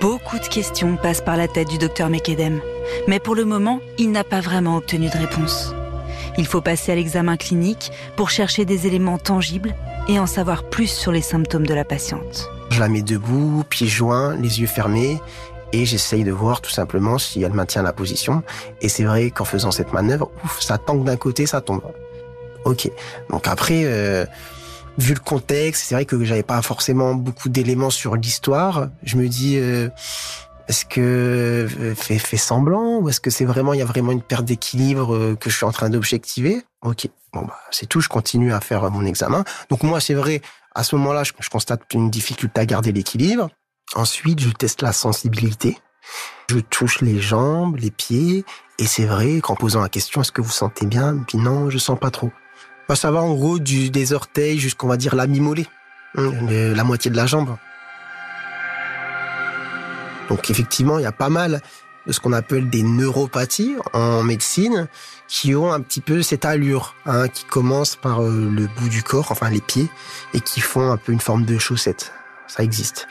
Beaucoup 0.00 0.38
de 0.38 0.46
questions 0.46 0.96
passent 0.96 1.20
par 1.20 1.36
la 1.36 1.48
tête 1.48 1.68
du 1.68 1.78
docteur 1.78 2.08
Mekedem, 2.08 2.60
mais 3.08 3.18
pour 3.18 3.34
le 3.34 3.44
moment, 3.44 3.80
il 3.98 4.12
n'a 4.12 4.24
pas 4.24 4.40
vraiment 4.40 4.76
obtenu 4.76 5.08
de 5.08 5.18
réponse. 5.18 5.74
Il 6.38 6.46
faut 6.46 6.60
passer 6.60 6.92
à 6.92 6.94
l'examen 6.94 7.36
clinique 7.36 7.90
pour 8.16 8.30
chercher 8.30 8.64
des 8.64 8.86
éléments 8.86 9.18
tangibles 9.18 9.74
et 10.08 10.18
en 10.18 10.26
savoir 10.26 10.64
plus 10.64 10.88
sur 10.88 11.10
les 11.10 11.22
symptômes 11.22 11.66
de 11.66 11.74
la 11.74 11.84
patiente. 11.84 12.48
Je 12.70 12.78
la 12.78 12.88
mets 12.88 13.02
debout, 13.02 13.64
pieds 13.68 13.88
joints, 13.88 14.36
les 14.36 14.60
yeux 14.60 14.66
fermés, 14.66 15.20
et 15.72 15.86
j'essaye 15.86 16.24
de 16.24 16.32
voir 16.32 16.60
tout 16.60 16.70
simplement 16.70 17.18
si 17.18 17.42
elle 17.42 17.52
maintient 17.52 17.82
la 17.82 17.92
position. 17.92 18.42
Et 18.80 18.88
c'est 18.88 19.04
vrai 19.04 19.30
qu'en 19.30 19.44
faisant 19.44 19.70
cette 19.70 19.92
manœuvre, 19.92 20.30
ouf, 20.44 20.60
ça 20.60 20.78
tangue 20.78 21.04
d'un 21.04 21.16
côté, 21.16 21.46
ça 21.46 21.60
tombe. 21.60 21.82
Ok. 22.66 22.90
Donc 23.30 23.46
après, 23.46 23.82
euh, 23.84 24.26
vu 24.98 25.14
le 25.14 25.20
contexte, 25.20 25.84
c'est 25.86 25.94
vrai 25.94 26.04
que 26.04 26.22
j'avais 26.24 26.42
pas 26.42 26.60
forcément 26.62 27.14
beaucoup 27.14 27.48
d'éléments 27.48 27.90
sur 27.90 28.16
l'histoire. 28.16 28.88
Je 29.04 29.16
me 29.16 29.28
dis, 29.28 29.56
euh, 29.56 29.88
est-ce 30.66 30.84
que 30.84 31.68
euh, 31.80 31.94
fait, 31.94 32.36
semblant 32.36 32.98
ou 32.98 33.08
est-ce 33.08 33.20
que 33.20 33.30
c'est 33.30 33.44
vraiment 33.44 33.72
il 33.72 33.78
y 33.78 33.82
a 33.82 33.86
vraiment 33.86 34.10
une 34.10 34.20
perte 34.20 34.44
d'équilibre 34.44 35.36
que 35.36 35.48
je 35.48 35.56
suis 35.56 35.64
en 35.64 35.70
train 35.70 35.90
d'objectiver? 35.90 36.64
Ok. 36.82 37.08
Bon 37.32 37.42
bah 37.42 37.56
c'est 37.70 37.86
tout. 37.86 38.00
Je 38.00 38.08
continue 38.08 38.52
à 38.52 38.60
faire 38.60 38.90
mon 38.90 39.04
examen. 39.04 39.44
Donc 39.70 39.84
moi 39.84 40.00
c'est 40.00 40.14
vrai. 40.14 40.42
À 40.74 40.82
ce 40.82 40.96
moment-là, 40.96 41.22
je, 41.22 41.32
je 41.38 41.48
constate 41.48 41.82
une 41.94 42.10
difficulté 42.10 42.60
à 42.60 42.66
garder 42.66 42.92
l'équilibre. 42.92 43.48
Ensuite, 43.94 44.40
je 44.40 44.50
teste 44.50 44.82
la 44.82 44.92
sensibilité. 44.92 45.78
Je 46.50 46.58
touche 46.58 47.00
les 47.00 47.20
jambes, 47.20 47.76
les 47.76 47.90
pieds, 47.90 48.44
et 48.78 48.86
c'est 48.86 49.06
vrai 49.06 49.40
qu'en 49.40 49.54
posant 49.54 49.80
la 49.80 49.88
question, 49.88 50.20
est-ce 50.20 50.32
que 50.32 50.42
vous 50.42 50.50
sentez 50.50 50.86
bien? 50.86 51.24
Puis 51.26 51.38
non, 51.38 51.70
je 51.70 51.78
sens 51.78 51.98
pas 51.98 52.10
trop. 52.10 52.30
Bah, 52.88 52.96
ça 52.96 53.10
va 53.10 53.20
en 53.20 53.34
gros 53.34 53.58
du, 53.58 53.90
des 53.90 54.12
orteils 54.12 54.58
jusqu'on 54.58 54.86
va 54.86 54.96
dire 54.96 55.14
la 55.14 55.26
mi-mollet, 55.26 55.66
hein, 56.16 56.30
la 56.50 56.84
moitié 56.84 57.10
de 57.10 57.16
la 57.16 57.26
jambe. 57.26 57.56
Donc 60.28 60.50
effectivement, 60.50 60.98
il 60.98 61.02
y 61.02 61.06
a 61.06 61.12
pas 61.12 61.28
mal 61.28 61.62
de 62.06 62.12
ce 62.12 62.20
qu'on 62.20 62.32
appelle 62.32 62.70
des 62.70 62.82
neuropathies 62.82 63.76
en 63.92 64.22
médecine 64.22 64.86
qui 65.28 65.54
ont 65.54 65.72
un 65.72 65.80
petit 65.80 66.00
peu 66.00 66.22
cette 66.22 66.44
allure, 66.44 66.94
hein, 67.04 67.28
qui 67.28 67.44
commence 67.44 67.96
par 67.96 68.22
euh, 68.22 68.48
le 68.48 68.68
bout 68.78 68.88
du 68.88 69.02
corps, 69.02 69.32
enfin 69.32 69.50
les 69.50 69.60
pieds, 69.60 69.90
et 70.34 70.40
qui 70.40 70.60
font 70.60 70.90
un 70.90 70.96
peu 70.96 71.12
une 71.12 71.20
forme 71.20 71.44
de 71.44 71.58
chaussette. 71.58 72.12
Ça 72.46 72.62
existe. 72.62 73.08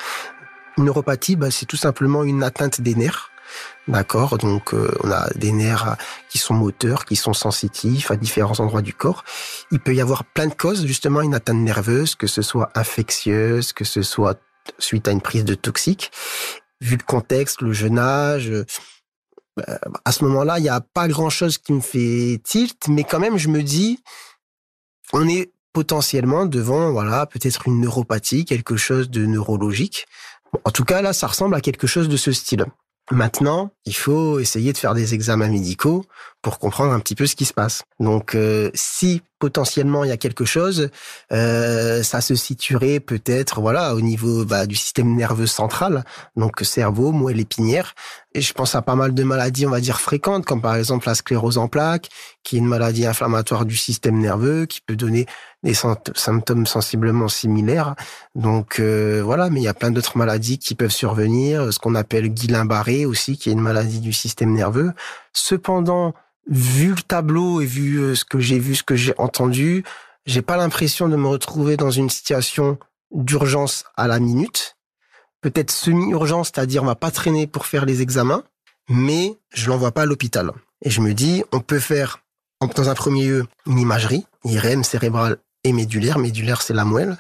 Une 0.78 0.86
neuropathie, 0.86 1.36
bah, 1.36 1.52
c'est 1.52 1.66
tout 1.66 1.76
simplement 1.76 2.24
une 2.24 2.44
atteinte 2.44 2.80
des 2.80 2.96
nerfs 2.96 3.32
D'accord 3.88 4.38
Donc 4.38 4.74
euh, 4.74 4.92
on 5.04 5.12
a 5.12 5.30
des 5.36 5.52
nerfs 5.52 5.96
qui 6.30 6.38
sont 6.38 6.54
moteurs, 6.54 7.06
qui 7.06 7.16
sont 7.16 7.34
sensitifs 7.34 8.10
à 8.12 8.16
différents 8.16 8.60
endroits 8.60 8.82
du 8.82 8.94
corps. 8.94 9.24
Il 9.72 9.80
peut 9.80 9.94
y 9.94 10.02
avoir 10.02 10.24
plein 10.24 10.48
de 10.48 10.54
causes 10.54 10.86
justement 10.86 11.22
une 11.22 11.36
atteinte 11.36 11.58
nerveuse, 11.58 12.16
que 12.16 12.28
ce 12.28 12.42
soit 12.42 12.72
infectieuse, 12.76 13.74
que 13.74 13.86
ce 13.86 14.02
soit 14.02 14.40
suite 14.80 15.08
à 15.08 15.12
une 15.12 15.22
prise 15.22 15.46
de 15.46 15.56
toxiques. 15.56 16.12
Vu 16.82 16.98
le 16.98 17.04
contexte, 17.04 17.62
le 17.62 17.74
jeune 17.74 18.00
âge, 18.00 18.50
euh, 18.50 18.66
à 20.04 20.12
ce 20.12 20.24
moment-là, 20.26 20.60
il 20.60 20.64
n'y 20.64 20.70
a 20.70 20.82
pas 20.82 21.08
grand-chose 21.08 21.58
qui 21.58 21.74
me 21.74 21.82
fait 21.82 22.42
tilt, 22.44 22.88
mais 22.88 23.04
quand 23.04 23.20
même 23.20 23.38
je 23.38 23.50
me 23.50 23.64
dis, 23.64 24.00
on 25.14 25.28
est 25.28 25.52
potentiellement 25.74 26.46
devant, 26.46 26.92
voilà, 26.92 27.26
peut-être 27.26 27.68
une 27.68 27.82
neuropathie, 27.82 28.46
quelque 28.46 28.78
chose 28.78 29.10
de 29.10 29.26
neurologique. 29.26 30.08
en 30.64 30.72
tout 30.72 30.86
cas, 30.86 31.02
là, 31.02 31.14
ça 31.14 31.28
ressemble 31.28 31.56
à 31.56 31.62
quelque 31.62 31.86
chose 31.88 32.08
de 32.08 32.18
ce 32.18 32.32
style. 32.32 32.66
Maintenant, 33.12 33.70
il 33.86 33.96
faut 33.96 34.40
essayer 34.40 34.74
de 34.74 34.78
faire 34.78 34.96
des 34.96 35.14
examens 35.14 35.48
médicaux 35.48 36.06
pour 36.42 36.58
comprendre 36.58 36.92
un 36.92 37.00
petit 37.00 37.14
peu 37.14 37.28
ce 37.28 37.36
qui 37.36 37.46
se 37.46 37.54
passe. 37.54 37.84
Donc, 38.00 38.34
euh, 38.34 38.72
si 38.74 39.22
potentiellement 39.38 40.04
il 40.04 40.10
y 40.10 40.14
a 40.14 40.18
quelque 40.18 40.46
chose, 40.46 40.90
euh, 41.32 42.02
ça 42.02 42.20
se 42.22 42.34
situerait 42.34 43.00
peut-être, 43.00 43.62
voilà, 43.62 43.94
au 43.94 44.02
niveau 44.02 44.44
bah, 44.44 44.66
du 44.66 44.76
système 44.76 45.16
nerveux 45.16 45.46
central, 45.46 46.04
donc 46.36 46.62
cerveau, 46.62 47.12
moelle 47.12 47.40
épinière. 47.40 47.94
Et 48.34 48.42
je 48.42 48.54
pense 48.54 48.74
à 48.74 48.82
pas 48.82 48.96
mal 48.96 49.14
de 49.14 49.24
maladies, 49.24 49.68
on 49.68 49.72
va 49.72 49.82
dire 49.82 50.02
fréquentes, 50.02 50.46
comme 50.46 50.62
par 50.62 50.76
exemple 50.76 51.08
la 51.08 51.14
sclérose 51.14 51.60
en 51.60 51.68
plaques, 51.68 52.10
qui 52.46 52.56
est 52.56 52.60
une 52.60 52.68
maladie 52.68 53.06
inflammatoire 53.06 53.66
du 53.66 53.76
système 53.76 54.20
nerveux, 54.20 54.68
qui 54.68 54.80
peut 54.80 54.96
donner 54.96 55.26
des 55.64 55.74
symptômes 55.74 56.68
sensiblement 56.68 57.28
similaires. 57.28 57.96
Donc 58.36 58.80
euh, 58.80 59.22
voilà, 59.26 59.50
mais 59.50 59.60
il 59.60 59.64
y 59.64 59.68
a 59.68 59.74
plein 59.74 59.92
d'autres 59.92 60.18
maladies 60.18 60.60
qui 60.60 60.76
peuvent 60.76 60.92
survenir, 60.92 61.74
ce 61.74 61.80
qu'on 61.80 61.96
appelle 61.96 62.30
Guillain-Barré 62.30 63.06
aussi, 63.06 63.38
qui 63.38 63.50
est 63.50 63.54
une 63.54 63.62
maladie 63.62 64.00
du 64.00 64.14
système 64.14 64.54
nerveux. 64.54 64.94
Cependant, 65.34 66.14
vu 66.48 66.90
le 66.90 67.02
tableau 67.02 67.62
et 67.62 67.66
vu 67.66 67.98
euh, 67.98 68.16
ce 68.16 68.24
que 68.24 68.40
j'ai 68.40 68.60
vu, 68.60 68.76
ce 68.76 68.84
que 68.84 68.96
j'ai 68.96 69.16
entendu, 69.18 69.84
j'ai 70.26 70.44
pas 70.44 70.56
l'impression 70.56 71.10
de 71.10 71.16
me 71.16 71.28
retrouver 71.28 71.78
dans 71.78 71.92
une 71.92 72.10
situation 72.10 72.78
d'urgence 73.12 73.86
à 73.98 74.08
la 74.08 74.20
minute. 74.20 74.78
Peut-être 75.42 75.72
semi-urgence, 75.72 76.52
c'est-à-dire 76.54 76.84
on 76.84 76.88
va 76.88 76.96
pas 76.96 77.12
traîner 77.12 77.48
pour 77.48 77.66
faire 77.66 77.86
les 77.86 78.02
examens, 78.02 78.44
mais 78.88 79.38
je 79.54 79.70
l'envoie 79.70 79.92
pas 79.92 80.04
à 80.04 80.06
l'hôpital. 80.06 80.52
Et 80.84 80.90
je 80.90 81.02
me 81.02 81.14
dis, 81.14 81.44
on 81.52 81.60
peut 81.60 81.80
faire, 81.80 82.20
dans 82.76 82.90
un 82.90 82.96
premier 82.96 83.28
lieu, 83.28 83.46
une 83.66 83.80
imagerie, 83.80 84.26
IRM 84.44 84.84
cérébrale 84.84 85.38
et 85.64 85.74
médulaire. 85.74 86.18
Médulaire, 86.20 86.62
c'est 86.62 86.74
la 86.74 86.86
moelle. 86.86 87.18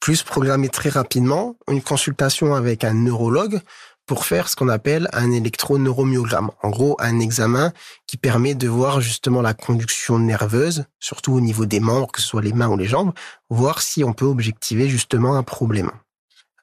Plus 0.00 0.22
programmer 0.22 0.68
très 0.68 0.90
rapidement 0.90 1.56
une 1.68 1.82
consultation 1.82 2.54
avec 2.54 2.84
un 2.84 2.94
neurologue 2.94 3.60
pour 4.06 4.26
faire 4.26 4.48
ce 4.48 4.56
qu'on 4.56 4.68
appelle 4.68 5.08
un 5.12 5.30
électroneuromyogramme. 5.30 6.50
En 6.62 6.70
gros, 6.70 6.96
un 6.98 7.20
examen 7.20 7.72
qui 8.06 8.18
permet 8.18 8.54
de 8.54 8.68
voir 8.68 9.00
justement 9.00 9.40
la 9.40 9.54
conduction 9.54 10.18
nerveuse, 10.18 10.84
surtout 11.00 11.32
au 11.32 11.40
niveau 11.40 11.64
des 11.64 11.80
membres, 11.80 12.12
que 12.12 12.20
ce 12.20 12.28
soit 12.28 12.42
les 12.42 12.52
mains 12.52 12.68
ou 12.68 12.76
les 12.76 12.86
jambes, 12.86 13.12
voir 13.48 13.80
si 13.80 14.04
on 14.04 14.12
peut 14.12 14.26
objectiver 14.26 14.88
justement 14.88 15.36
un 15.36 15.42
problème. 15.42 15.90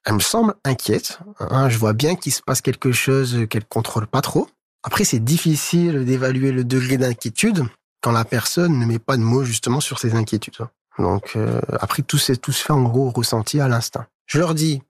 Elle 0.05 0.15
me 0.15 0.19
semble 0.19 0.55
inquiète. 0.63 1.19
Hein, 1.39 1.69
je 1.69 1.77
vois 1.77 1.93
bien 1.93 2.15
qu'il 2.15 2.31
se 2.31 2.41
passe 2.41 2.61
quelque 2.61 2.91
chose 2.91 3.47
qu'elle 3.49 3.65
contrôle 3.65 4.07
pas 4.07 4.21
trop. 4.21 4.47
Après, 4.83 5.03
c'est 5.03 5.23
difficile 5.23 6.05
d'évaluer 6.05 6.51
le 6.51 6.63
degré 6.63 6.97
d'inquiétude 6.97 7.65
quand 8.01 8.11
la 8.11 8.25
personne 8.25 8.79
ne 8.79 8.85
met 8.85 8.99
pas 8.99 9.17
de 9.17 9.21
mots 9.21 9.43
justement 9.43 9.79
sur 9.79 9.99
ses 9.99 10.15
inquiétudes. 10.15 10.67
Donc 10.99 11.33
euh, 11.35 11.61
après, 11.79 12.03
tout, 12.03 12.17
tout 12.17 12.51
se 12.51 12.63
fait 12.63 12.73
en 12.73 12.83
gros 12.83 13.09
ressenti 13.09 13.59
à 13.59 13.67
l'instinct. 13.67 14.07
Je 14.25 14.39
leur 14.39 14.53
dis, 14.53 14.81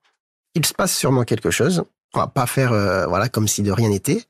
il 0.55 0.65
se 0.65 0.73
passe 0.73 0.95
sûrement 0.95 1.23
quelque 1.23 1.51
chose. 1.51 1.83
On 2.13 2.19
va 2.19 2.27
pas 2.27 2.47
faire 2.47 2.73
euh, 2.73 3.05
voilà 3.05 3.29
comme 3.29 3.47
si 3.47 3.61
de 3.61 3.71
rien 3.71 3.89
n'était. 3.89 4.23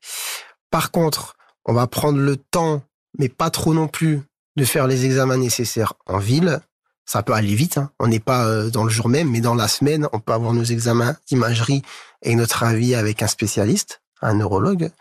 Par 0.70 0.92
contre, 0.92 1.36
on 1.66 1.74
va 1.74 1.88
prendre 1.88 2.20
le 2.20 2.38
temps, 2.38 2.84
mais 3.18 3.30
pas 3.30 3.50
trop 3.50 3.74
non 3.74 3.88
plus, 3.88 4.22
de 4.56 4.66
faire 4.66 4.88
les 4.88 5.06
examens 5.06 5.38
nécessaires 5.38 5.94
en 6.06 6.18
ville. 6.18 6.60
Ça 7.06 7.24
peut 7.24 7.34
aller 7.34 7.56
vite. 7.56 7.78
Hein. 7.78 7.92
On 8.00 8.08
n'est 8.08 8.20
pas 8.20 8.46
euh, 8.46 8.70
dans 8.70 8.84
le 8.84 8.90
jour 8.90 9.10
même, 9.10 9.30
mais 9.30 9.42
dans 9.42 9.56
la 9.56 9.68
semaine, 9.68 10.08
on 10.14 10.20
peut 10.20 10.34
avoir 10.34 10.54
nos 10.54 10.64
examens 10.64 11.16
d'imagerie 11.28 11.82
et 12.22 12.36
notre 12.36 12.64
avis 12.64 12.96
avec 12.96 13.22
un 13.24 13.28
spécialiste, 13.28 14.02
un 14.22 14.36
neurologue. 14.36 14.92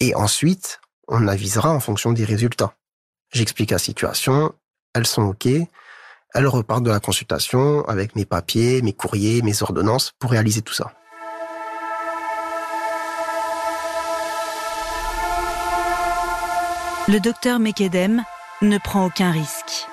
Et 0.00 0.14
ensuite, 0.14 0.80
on 1.08 1.28
avisera 1.28 1.70
en 1.70 1.80
fonction 1.80 2.12
des 2.12 2.24
résultats. 2.24 2.74
J'explique 3.32 3.70
la 3.70 3.78
situation, 3.78 4.54
elles 4.94 5.06
sont 5.06 5.22
OK. 5.22 5.46
Elles 6.34 6.46
repartent 6.46 6.84
de 6.84 6.90
la 6.90 7.00
consultation 7.00 7.84
avec 7.86 8.14
mes 8.16 8.24
papiers, 8.24 8.82
mes 8.82 8.92
courriers, 8.92 9.42
mes 9.42 9.62
ordonnances 9.62 10.12
pour 10.18 10.30
réaliser 10.30 10.62
tout 10.62 10.74
ça. 10.74 10.92
Le 17.08 17.20
docteur 17.20 17.60
Mekedem 17.60 18.24
ne 18.62 18.78
prend 18.78 19.06
aucun 19.06 19.30
risque. 19.30 19.86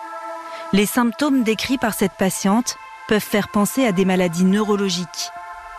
Les 0.73 0.87
symptômes 0.87 1.43
décrits 1.43 1.77
par 1.77 1.93
cette 1.93 2.13
patiente 2.13 2.75
peuvent 3.07 3.21
faire 3.21 3.49
penser 3.49 3.85
à 3.85 3.91
des 3.91 4.05
maladies 4.05 4.45
neurologiques, 4.45 5.29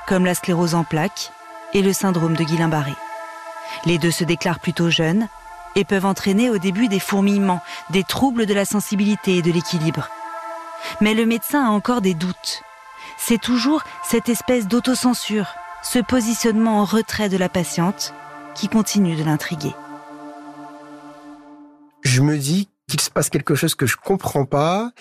comme 0.06 0.24
la 0.24 0.34
sclérose 0.34 0.76
en 0.76 0.84
plaques 0.84 1.32
et 1.72 1.82
le 1.82 1.92
syndrome 1.92 2.36
de 2.36 2.44
Guillain-Barré. 2.44 2.94
Les 3.84 3.98
deux 3.98 4.12
se 4.12 4.22
déclarent 4.22 4.60
plutôt 4.60 4.90
jeunes 4.90 5.26
et 5.76 5.84
peuvent 5.84 6.06
entraîner 6.06 6.50
au 6.50 6.58
début 6.58 6.88
des 6.88 7.00
fourmillements, 7.00 7.62
des 7.90 8.04
troubles 8.04 8.46
de 8.46 8.54
la 8.54 8.64
sensibilité 8.64 9.36
et 9.36 9.42
de 9.42 9.52
l'équilibre. 9.52 10.08
Mais 11.00 11.14
le 11.14 11.26
médecin 11.26 11.64
a 11.64 11.70
encore 11.70 12.00
des 12.00 12.14
doutes. 12.14 12.62
C'est 13.18 13.40
toujours 13.40 13.82
cette 14.08 14.28
espèce 14.28 14.68
d'autocensure, 14.68 15.54
ce 15.82 15.98
positionnement 15.98 16.80
en 16.80 16.84
retrait 16.84 17.28
de 17.28 17.36
la 17.36 17.48
patiente, 17.48 18.14
qui 18.54 18.68
continue 18.68 19.16
de 19.16 19.24
l'intriguer. 19.24 19.72
Je 22.02 22.20
me 22.20 22.36
dis 22.36 22.68
qu'il 22.88 23.00
se 23.00 23.10
passe 23.10 23.30
quelque 23.30 23.54
chose 23.54 23.74
que 23.74 23.86
je 23.86 23.96
comprends 23.96 24.44
pas 24.44 24.92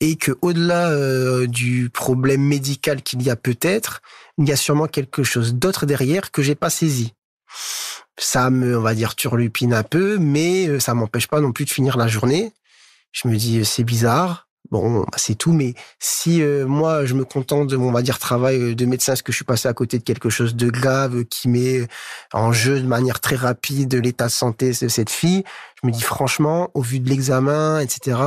et 0.00 0.16
que 0.16 0.32
au-delà 0.42 0.90
euh, 0.90 1.46
du 1.46 1.90
problème 1.90 2.42
médical 2.42 3.02
qu'il 3.02 3.22
y 3.22 3.30
a 3.30 3.36
peut-être, 3.36 4.00
il 4.38 4.48
y 4.48 4.52
a 4.52 4.56
sûrement 4.56 4.86
quelque 4.86 5.22
chose 5.22 5.54
d'autre 5.54 5.86
derrière 5.86 6.30
que 6.30 6.42
j'ai 6.42 6.54
pas 6.54 6.70
saisi 6.70 7.14
ça 8.18 8.50
me, 8.50 8.78
on 8.78 8.82
va 8.82 8.94
dire, 8.94 9.14
turlupine 9.14 9.74
un 9.74 9.82
peu, 9.82 10.18
mais 10.18 10.66
euh, 10.68 10.80
ça 10.80 10.94
m'empêche 10.94 11.28
pas 11.28 11.40
non 11.40 11.52
plus 11.52 11.64
de 11.64 11.70
finir 11.70 11.96
la 11.96 12.08
journée. 12.08 12.52
Je 13.12 13.28
me 13.28 13.36
dis, 13.36 13.60
euh, 13.60 13.64
c'est 13.64 13.84
bizarre. 13.84 14.48
Bon, 14.70 15.00
bah, 15.00 15.06
c'est 15.16 15.34
tout, 15.34 15.52
mais 15.52 15.74
si 15.98 16.40
euh, 16.40 16.66
moi 16.66 17.04
je 17.04 17.14
me 17.14 17.24
contente 17.24 17.68
de 17.68 17.76
mon, 17.76 17.88
on 17.88 17.92
va 17.92 18.00
dire, 18.02 18.18
travail 18.18 18.74
de 18.74 18.86
médecin, 18.86 19.12
est-ce 19.12 19.22
que 19.22 19.32
je 19.32 19.36
suis 19.36 19.44
passé 19.44 19.68
à 19.68 19.74
côté 19.74 19.98
de 19.98 20.04
quelque 20.04 20.30
chose 20.30 20.54
de 20.54 20.70
grave 20.70 21.24
qui 21.24 21.48
met 21.48 21.86
en 22.32 22.52
jeu 22.52 22.80
de 22.80 22.86
manière 22.86 23.20
très 23.20 23.36
rapide 23.36 23.94
l'état 23.94 24.26
de 24.26 24.30
santé 24.30 24.70
de 24.70 24.88
cette 24.88 25.10
fille? 25.10 25.44
Je 25.82 25.86
me 25.86 25.92
dis 25.92 26.02
franchement, 26.02 26.70
au 26.74 26.80
vu 26.80 27.00
de 27.00 27.08
l'examen, 27.08 27.80
etc., 27.80 28.18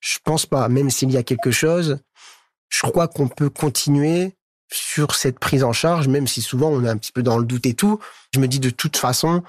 je 0.00 0.18
pense 0.22 0.46
pas. 0.46 0.68
Même 0.68 0.90
s'il 0.90 1.10
y 1.10 1.16
a 1.16 1.24
quelque 1.24 1.50
chose, 1.50 1.98
je 2.68 2.82
crois 2.82 3.08
qu'on 3.08 3.28
peut 3.28 3.50
continuer 3.50 4.37
sur 4.70 5.14
cette 5.14 5.38
prise 5.38 5.64
en 5.64 5.72
charge, 5.72 6.08
même 6.08 6.26
si 6.26 6.42
souvent 6.42 6.68
on 6.68 6.84
est 6.84 6.88
un 6.88 6.96
petit 6.96 7.12
peu 7.12 7.22
dans 7.22 7.38
le 7.38 7.44
doute 7.44 7.66
et 7.66 7.74
tout. 7.74 7.98
Je 8.34 8.40
me 8.40 8.48
dis 8.48 8.60
de 8.60 8.70
toute 8.70 8.96
façon, 8.96 9.42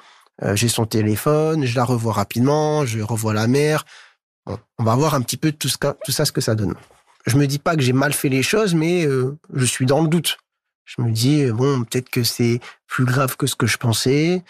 euh, 0.43 0.55
j'ai 0.55 0.69
son 0.69 0.85
téléphone, 0.85 1.65
je 1.65 1.75
la 1.75 1.83
revois 1.83 2.13
rapidement, 2.13 2.85
je 2.85 3.01
revois 3.01 3.33
la 3.33 3.47
mère. 3.47 3.85
on 4.45 4.83
va 4.83 4.95
voir 4.95 5.13
un 5.13 5.21
petit 5.21 5.37
peu 5.37 5.51
tout, 5.51 5.69
ce, 5.69 5.77
tout 5.77 6.11
ça, 6.11 6.25
ce 6.25 6.31
que 6.31 6.41
ça 6.41 6.55
donne. 6.55 6.75
Je 7.25 7.37
me 7.37 7.47
dis 7.47 7.59
pas 7.59 7.75
que 7.75 7.81
j'ai 7.81 7.93
mal 7.93 8.13
fait 8.13 8.29
les 8.29 8.43
choses, 8.43 8.73
mais 8.73 9.05
euh, 9.05 9.37
je 9.53 9.65
suis 9.65 9.85
dans 9.85 10.01
le 10.01 10.07
doute. 10.07 10.37
Je 10.85 11.01
me 11.01 11.11
dis, 11.11 11.43
euh, 11.43 11.53
bon, 11.53 11.83
peut-être 11.83 12.09
que 12.09 12.23
c'est 12.23 12.59
plus 12.87 13.05
grave 13.05 13.35
que 13.35 13.45
ce 13.45 13.55
que 13.55 13.67
je 13.67 13.77
pensais. 13.77 14.43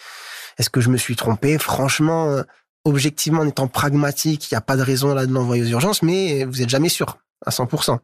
Est-ce 0.57 0.69
que 0.69 0.81
je 0.81 0.89
me 0.89 0.97
suis 0.97 1.15
trompé? 1.15 1.57
Franchement, 1.57 2.43
objectivement, 2.83 3.41
en 3.41 3.47
étant 3.47 3.67
pragmatique, 3.67 4.51
il 4.51 4.53
n'y 4.53 4.57
a 4.57 4.61
pas 4.61 4.75
de 4.75 4.81
raison 4.81 5.13
là 5.13 5.25
de 5.25 5.33
l'envoyer 5.33 5.63
aux 5.63 5.67
urgences, 5.67 6.03
mais 6.03 6.43
vous 6.43 6.57
n'êtes 6.57 6.69
jamais 6.69 6.89
sûr 6.89 7.17
à 7.45 7.49
100% 7.49 7.99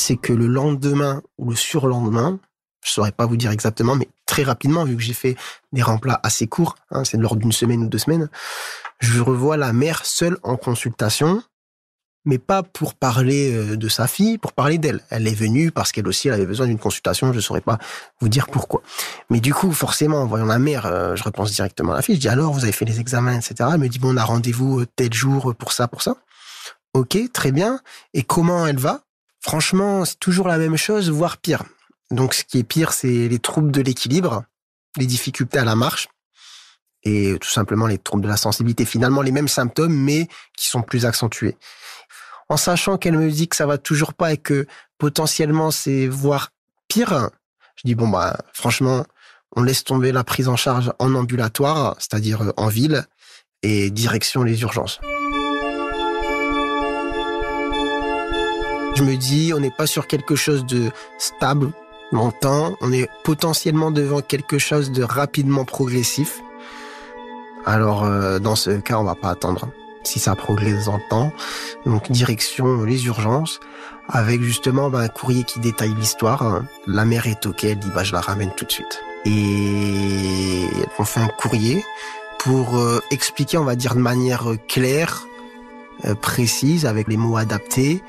c'est 0.00 0.16
que 0.16 0.32
le 0.32 0.46
lendemain 0.46 1.22
ou 1.38 1.50
le 1.50 1.56
surlendemain, 1.56 2.40
je 2.84 2.90
saurais 2.90 3.12
pas 3.12 3.26
vous 3.26 3.36
dire 3.36 3.50
exactement, 3.50 3.94
mais 3.94 4.08
très 4.26 4.42
rapidement, 4.42 4.84
vu 4.84 4.96
que 4.96 5.02
j'ai 5.02 5.12
fait 5.12 5.36
des 5.72 5.82
remplats 5.82 6.18
assez 6.22 6.46
courts, 6.46 6.76
hein, 6.90 7.04
c'est 7.04 7.18
lors 7.18 7.36
d'une 7.36 7.52
semaine 7.52 7.82
ou 7.84 7.88
deux 7.88 7.98
semaines, 7.98 8.28
je 9.00 9.20
revois 9.20 9.56
la 9.56 9.72
mère 9.72 10.06
seule 10.06 10.38
en 10.42 10.56
consultation, 10.56 11.42
mais 12.24 12.38
pas 12.38 12.62
pour 12.62 12.94
parler 12.94 13.54
euh, 13.54 13.76
de 13.76 13.88
sa 13.88 14.06
fille, 14.06 14.38
pour 14.38 14.52
parler 14.52 14.78
d'elle. 14.78 15.00
Elle 15.10 15.26
est 15.26 15.34
venue 15.34 15.70
parce 15.70 15.90
qu'elle 15.92 16.06
aussi 16.06 16.28
elle 16.28 16.34
avait 16.34 16.46
besoin 16.46 16.66
d'une 16.66 16.78
consultation, 16.78 17.32
je 17.32 17.36
ne 17.36 17.40
saurais 17.40 17.60
pas 17.62 17.78
vous 18.20 18.28
dire 18.28 18.46
pourquoi. 18.46 18.82
Mais 19.30 19.40
du 19.40 19.54
coup, 19.54 19.72
forcément, 19.72 20.22
en 20.22 20.26
voyant 20.26 20.46
la 20.46 20.58
mère, 20.58 20.86
euh, 20.86 21.16
je 21.16 21.22
repense 21.22 21.52
directement 21.52 21.92
à 21.92 21.96
la 21.96 22.02
fille, 22.02 22.16
je 22.16 22.20
dis 22.20 22.28
alors, 22.28 22.52
vous 22.52 22.64
avez 22.64 22.72
fait 22.72 22.84
les 22.84 23.00
examens, 23.00 23.36
etc. 23.38 23.70
Elle 23.72 23.80
me 23.80 23.88
dit, 23.88 23.98
bon, 23.98 24.14
on 24.14 24.16
a 24.16 24.24
rendez-vous 24.24 24.80
euh, 24.80 24.86
tel 24.96 25.12
jour 25.12 25.54
pour 25.54 25.72
ça, 25.72 25.88
pour 25.88 26.02
ça. 26.02 26.16
Ok, 26.94 27.18
très 27.32 27.52
bien. 27.52 27.80
Et 28.14 28.22
comment 28.22 28.66
elle 28.66 28.78
va? 28.78 29.02
Franchement, 29.40 30.04
c'est 30.04 30.18
toujours 30.18 30.48
la 30.48 30.58
même 30.58 30.76
chose, 30.76 31.10
voire 31.10 31.38
pire. 31.38 31.64
Donc, 32.10 32.34
ce 32.34 32.44
qui 32.44 32.58
est 32.58 32.64
pire, 32.64 32.92
c'est 32.92 33.28
les 33.28 33.38
troubles 33.38 33.70
de 33.70 33.80
l'équilibre, 33.80 34.44
les 34.96 35.06
difficultés 35.06 35.58
à 35.58 35.64
la 35.64 35.76
marche 35.76 36.08
et 37.02 37.36
tout 37.40 37.48
simplement 37.48 37.86
les 37.86 37.98
troubles 37.98 38.22
de 38.22 38.28
la 38.28 38.36
sensibilité. 38.36 38.84
Finalement, 38.84 39.22
les 39.22 39.32
mêmes 39.32 39.48
symptômes, 39.48 39.94
mais 39.94 40.28
qui 40.56 40.68
sont 40.68 40.82
plus 40.82 41.06
accentués. 41.06 41.56
En 42.48 42.56
sachant 42.56 42.98
qu'elle 42.98 43.16
me 43.16 43.30
dit 43.30 43.48
que 43.48 43.56
ça 43.56 43.66
va 43.66 43.78
toujours 43.78 44.12
pas 44.12 44.32
et 44.32 44.36
que 44.36 44.66
potentiellement 44.98 45.70
c'est 45.70 46.08
voire 46.08 46.50
pire, 46.88 47.30
je 47.76 47.82
dis 47.84 47.94
bon 47.94 48.08
bah 48.08 48.36
franchement, 48.52 49.06
on 49.54 49.62
laisse 49.62 49.84
tomber 49.84 50.12
la 50.12 50.24
prise 50.24 50.48
en 50.48 50.56
charge 50.56 50.92
en 50.98 51.14
ambulatoire, 51.14 51.96
c'est-à-dire 51.98 52.52
en 52.56 52.66
ville, 52.66 53.04
et 53.62 53.90
direction 53.90 54.42
les 54.42 54.60
urgences. 54.62 55.00
Je 59.00 59.04
me 59.06 59.16
dis, 59.16 59.52
on 59.56 59.60
n'est 59.60 59.70
pas 59.70 59.86
sur 59.86 60.06
quelque 60.06 60.36
chose 60.36 60.66
de 60.66 60.90
stable 61.16 61.72
longtemps, 62.12 62.76
on 62.82 62.92
est 62.92 63.08
potentiellement 63.24 63.90
devant 63.90 64.20
quelque 64.20 64.58
chose 64.58 64.92
de 64.92 65.02
rapidement 65.02 65.64
progressif. 65.64 66.42
Alors, 67.64 68.04
euh, 68.04 68.38
dans 68.40 68.56
ce 68.56 68.72
cas, 68.72 68.98
on 68.98 69.04
va 69.04 69.14
pas 69.14 69.30
attendre 69.30 69.70
si 70.02 70.18
ça 70.18 70.34
progresse 70.34 70.86
en 70.86 70.98
temps. 71.08 71.32
Donc, 71.86 72.12
direction 72.12 72.82
les 72.82 73.06
urgences, 73.06 73.58
avec 74.06 74.42
justement 74.42 74.90
bah, 74.90 74.98
un 74.98 75.08
courrier 75.08 75.44
qui 75.44 75.60
détaille 75.60 75.94
l'histoire. 75.94 76.60
La 76.86 77.06
mère 77.06 77.26
est 77.26 77.46
OK, 77.46 77.64
elle 77.64 77.78
dit, 77.78 77.88
bah, 77.94 78.04
je 78.04 78.12
la 78.12 78.20
ramène 78.20 78.50
tout 78.54 78.66
de 78.66 78.72
suite. 78.72 79.00
Et 79.24 80.66
on 80.98 81.04
fait 81.04 81.20
un 81.20 81.28
courrier 81.28 81.82
pour 82.38 82.76
euh, 82.76 83.00
expliquer, 83.10 83.56
on 83.56 83.64
va 83.64 83.76
dire, 83.76 83.94
de 83.94 84.00
manière 84.00 84.44
claire, 84.68 85.26
euh, 86.04 86.14
précise, 86.14 86.84
avec 86.84 87.08
les 87.08 87.16
mots 87.16 87.38
adaptés, 87.38 88.02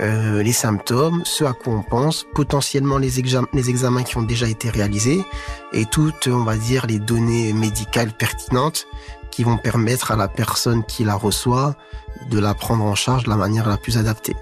euh, 0.00 0.42
les 0.42 0.52
symptômes, 0.52 1.22
ce 1.24 1.44
à 1.44 1.52
quoi 1.52 1.74
on 1.74 1.82
pense, 1.82 2.26
potentiellement 2.34 2.98
les, 2.98 3.12
les 3.52 3.70
examens 3.70 4.02
qui 4.02 4.18
ont 4.18 4.22
déjà 4.22 4.48
été 4.48 4.68
réalisés 4.68 5.24
et 5.72 5.86
toutes, 5.86 6.28
on 6.28 6.44
va 6.44 6.56
dire, 6.56 6.86
les 6.86 6.98
données 6.98 7.52
médicales 7.52 8.12
pertinentes 8.12 8.86
qui 9.30 9.42
vont 9.42 9.56
permettre 9.56 10.10
à 10.10 10.16
la 10.16 10.28
personne 10.28 10.84
qui 10.84 11.04
la 11.04 11.14
reçoit 11.14 11.76
de 12.30 12.38
la 12.38 12.54
prendre 12.54 12.84
en 12.84 12.94
charge 12.94 13.24
de 13.24 13.30
la 13.30 13.36
manière 13.36 13.68
la 13.68 13.76
plus 13.76 13.98
adaptée. 13.98 14.36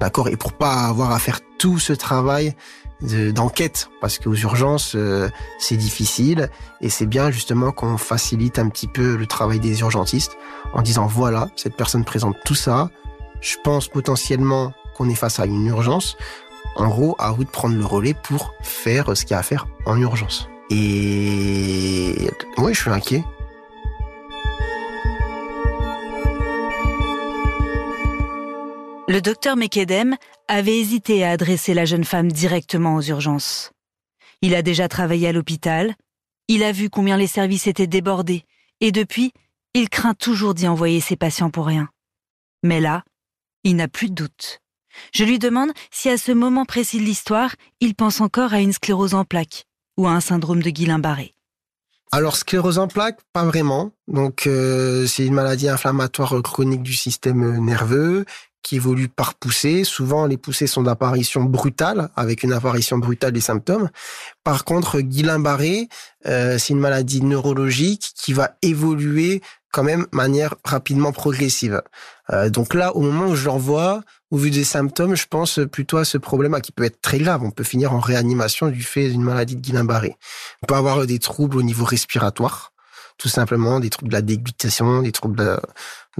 D'accord? 0.00 0.28
Et 0.28 0.36
pour 0.36 0.52
pas 0.52 0.86
avoir 0.86 1.12
à 1.12 1.18
faire 1.18 1.40
tout 1.58 1.78
ce 1.78 1.92
travail 1.92 2.54
d'enquête, 3.00 3.90
parce 4.00 4.18
qu'aux 4.18 4.34
urgences, 4.34 4.94
euh, 4.96 5.28
c'est 5.58 5.76
difficile, 5.76 6.50
et 6.80 6.88
c'est 6.88 7.06
bien 7.06 7.30
justement 7.30 7.70
qu'on 7.72 7.96
facilite 7.96 8.58
un 8.58 8.68
petit 8.68 8.88
peu 8.88 9.16
le 9.16 9.26
travail 9.26 9.60
des 9.60 9.80
urgentistes 9.80 10.36
en 10.72 10.82
disant, 10.82 11.06
voilà, 11.06 11.48
cette 11.56 11.76
personne 11.76 12.04
présente 12.04 12.36
tout 12.44 12.56
ça, 12.56 12.90
je 13.40 13.56
pense 13.62 13.88
potentiellement 13.88 14.72
qu'on 14.98 15.08
est 15.08 15.14
face 15.14 15.38
à 15.38 15.46
une 15.46 15.66
urgence, 15.66 16.16
en 16.74 16.88
gros, 16.88 17.14
à 17.18 17.30
vous 17.30 17.44
de 17.44 17.48
prendre 17.48 17.76
le 17.76 17.86
relais 17.86 18.14
pour 18.14 18.52
faire 18.60 19.16
ce 19.16 19.22
qu'il 19.22 19.30
y 19.30 19.34
a 19.34 19.38
à 19.38 19.42
faire 19.42 19.68
en 19.86 19.98
urgence. 19.98 20.48
Et 20.70 22.14
ouais, 22.58 22.74
je 22.74 22.80
suis 22.80 22.90
inquiet. 22.90 23.24
Le 29.08 29.20
docteur 29.22 29.56
Mekedem 29.56 30.16
avait 30.48 30.78
hésité 30.78 31.24
à 31.24 31.30
adresser 31.30 31.72
la 31.72 31.86
jeune 31.86 32.04
femme 32.04 32.30
directement 32.30 32.96
aux 32.96 33.02
urgences. 33.02 33.72
Il 34.42 34.54
a 34.54 34.62
déjà 34.62 34.88
travaillé 34.88 35.28
à 35.28 35.32
l'hôpital, 35.32 35.94
il 36.48 36.62
a 36.62 36.72
vu 36.72 36.90
combien 36.90 37.16
les 37.16 37.26
services 37.26 37.66
étaient 37.66 37.86
débordés, 37.86 38.44
et 38.80 38.92
depuis, 38.92 39.32
il 39.74 39.88
craint 39.88 40.14
toujours 40.14 40.54
d'y 40.54 40.68
envoyer 40.68 41.00
ses 41.00 41.16
patients 41.16 41.50
pour 41.50 41.66
rien. 41.66 41.88
Mais 42.62 42.80
là, 42.80 43.04
il 43.64 43.76
n'a 43.76 43.88
plus 43.88 44.10
de 44.10 44.14
doute. 44.14 44.60
Je 45.14 45.24
lui 45.24 45.38
demande 45.38 45.70
si 45.90 46.08
à 46.08 46.18
ce 46.18 46.32
moment 46.32 46.64
précis 46.64 46.98
de 46.98 47.04
l'histoire, 47.04 47.54
il 47.80 47.94
pense 47.94 48.20
encore 48.20 48.52
à 48.52 48.60
une 48.60 48.72
sclérose 48.72 49.14
en 49.14 49.24
plaques 49.24 49.64
ou 49.96 50.06
à 50.06 50.12
un 50.12 50.20
syndrome 50.20 50.62
de 50.62 50.70
Guillain-Barré. 50.70 51.34
Alors 52.10 52.36
sclérose 52.36 52.78
en 52.78 52.88
plaques, 52.88 53.20
pas 53.32 53.44
vraiment. 53.44 53.92
Donc 54.06 54.46
euh, 54.46 55.06
c'est 55.06 55.26
une 55.26 55.34
maladie 55.34 55.68
inflammatoire 55.68 56.40
chronique 56.42 56.82
du 56.82 56.94
système 56.94 57.58
nerveux 57.62 58.24
qui 58.62 58.76
évolue 58.76 59.08
par 59.08 59.34
poussée. 59.34 59.84
Souvent, 59.84 60.26
les 60.26 60.36
poussées 60.36 60.66
sont 60.66 60.82
d'apparition 60.82 61.44
brutale, 61.44 62.10
avec 62.16 62.42
une 62.42 62.52
apparition 62.52 62.98
brutale 62.98 63.32
des 63.32 63.40
symptômes. 63.40 63.88
Par 64.44 64.64
contre, 64.64 65.00
Guillain-Barré, 65.00 65.88
euh, 66.26 66.58
c'est 66.58 66.74
une 66.74 66.80
maladie 66.80 67.22
neurologique 67.22 68.12
qui 68.14 68.32
va 68.32 68.56
évoluer 68.62 69.42
quand 69.72 69.82
même 69.82 70.06
manière 70.12 70.54
rapidement 70.64 71.12
progressive. 71.12 71.82
Euh, 72.30 72.50
donc 72.50 72.74
là, 72.74 72.94
au 72.96 73.00
moment 73.00 73.26
où 73.26 73.34
je 73.34 73.46
l'envoie, 73.46 74.02
au 74.30 74.36
vu 74.36 74.50
des 74.50 74.64
symptômes, 74.64 75.14
je 75.14 75.26
pense 75.26 75.60
plutôt 75.70 75.96
à 75.96 76.04
ce 76.04 76.18
problème 76.18 76.58
qui 76.60 76.72
peut 76.72 76.84
être 76.84 77.00
très 77.00 77.18
grave. 77.18 77.42
On 77.42 77.50
peut 77.50 77.64
finir 77.64 77.92
en 77.92 78.00
réanimation 78.00 78.68
du 78.68 78.82
fait 78.82 79.10
d'une 79.10 79.22
maladie 79.22 79.56
de 79.56 79.60
Guillain-Barré. 79.60 80.16
On 80.62 80.66
peut 80.66 80.74
avoir 80.74 81.06
des 81.06 81.18
troubles 81.18 81.56
au 81.56 81.62
niveau 81.62 81.84
respiratoire, 81.84 82.72
tout 83.16 83.28
simplement, 83.28 83.80
des 83.80 83.90
troubles 83.90 84.10
de 84.10 84.16
la 84.16 84.22
déglutition, 84.22 85.02
des 85.02 85.12
troubles 85.12 85.36
de 85.36 85.58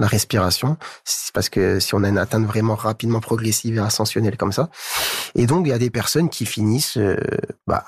respiration. 0.07 0.77
C'est 1.03 1.33
parce 1.33 1.49
que 1.49 1.79
si 1.79 1.95
on 1.95 2.03
a 2.03 2.09
une 2.09 2.17
atteinte 2.17 2.45
vraiment 2.45 2.75
rapidement 2.75 3.19
progressive 3.19 3.77
et 3.77 3.79
ascensionnelle 3.79 4.37
comme 4.37 4.51
ça. 4.51 4.69
Et 5.35 5.45
donc, 5.45 5.65
il 5.65 5.69
y 5.69 5.73
a 5.73 5.79
des 5.79 5.89
personnes 5.89 6.29
qui 6.29 6.45
finissent 6.45 6.97
euh, 6.97 7.17
bah, 7.67 7.85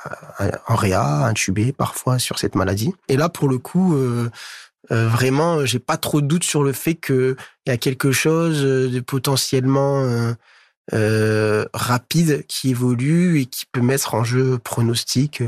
en 0.67 0.75
réa, 0.75 1.25
intubées 1.25 1.71
parfois 1.71 2.19
sur 2.19 2.39
cette 2.39 2.55
maladie. 2.55 2.93
Et 3.07 3.17
là, 3.17 3.29
pour 3.29 3.49
le 3.49 3.57
coup, 3.57 3.95
euh, 3.95 4.29
euh, 4.91 5.07
vraiment, 5.07 5.65
j'ai 5.65 5.79
pas 5.79 5.97
trop 5.97 6.21
de 6.21 6.27
doute 6.27 6.43
sur 6.43 6.63
le 6.63 6.73
fait 6.73 6.95
qu'il 6.95 7.35
y 7.67 7.71
a 7.71 7.77
quelque 7.77 8.11
chose 8.11 8.61
de 8.61 8.99
potentiellement 8.99 10.33
euh, 10.93 11.65
rapide 11.73 12.45
qui 12.47 12.71
évolue 12.71 13.39
et 13.39 13.45
qui 13.45 13.65
peut 13.65 13.81
mettre 13.81 14.13
en 14.13 14.23
jeu 14.25 14.57
pronostic 14.57 15.43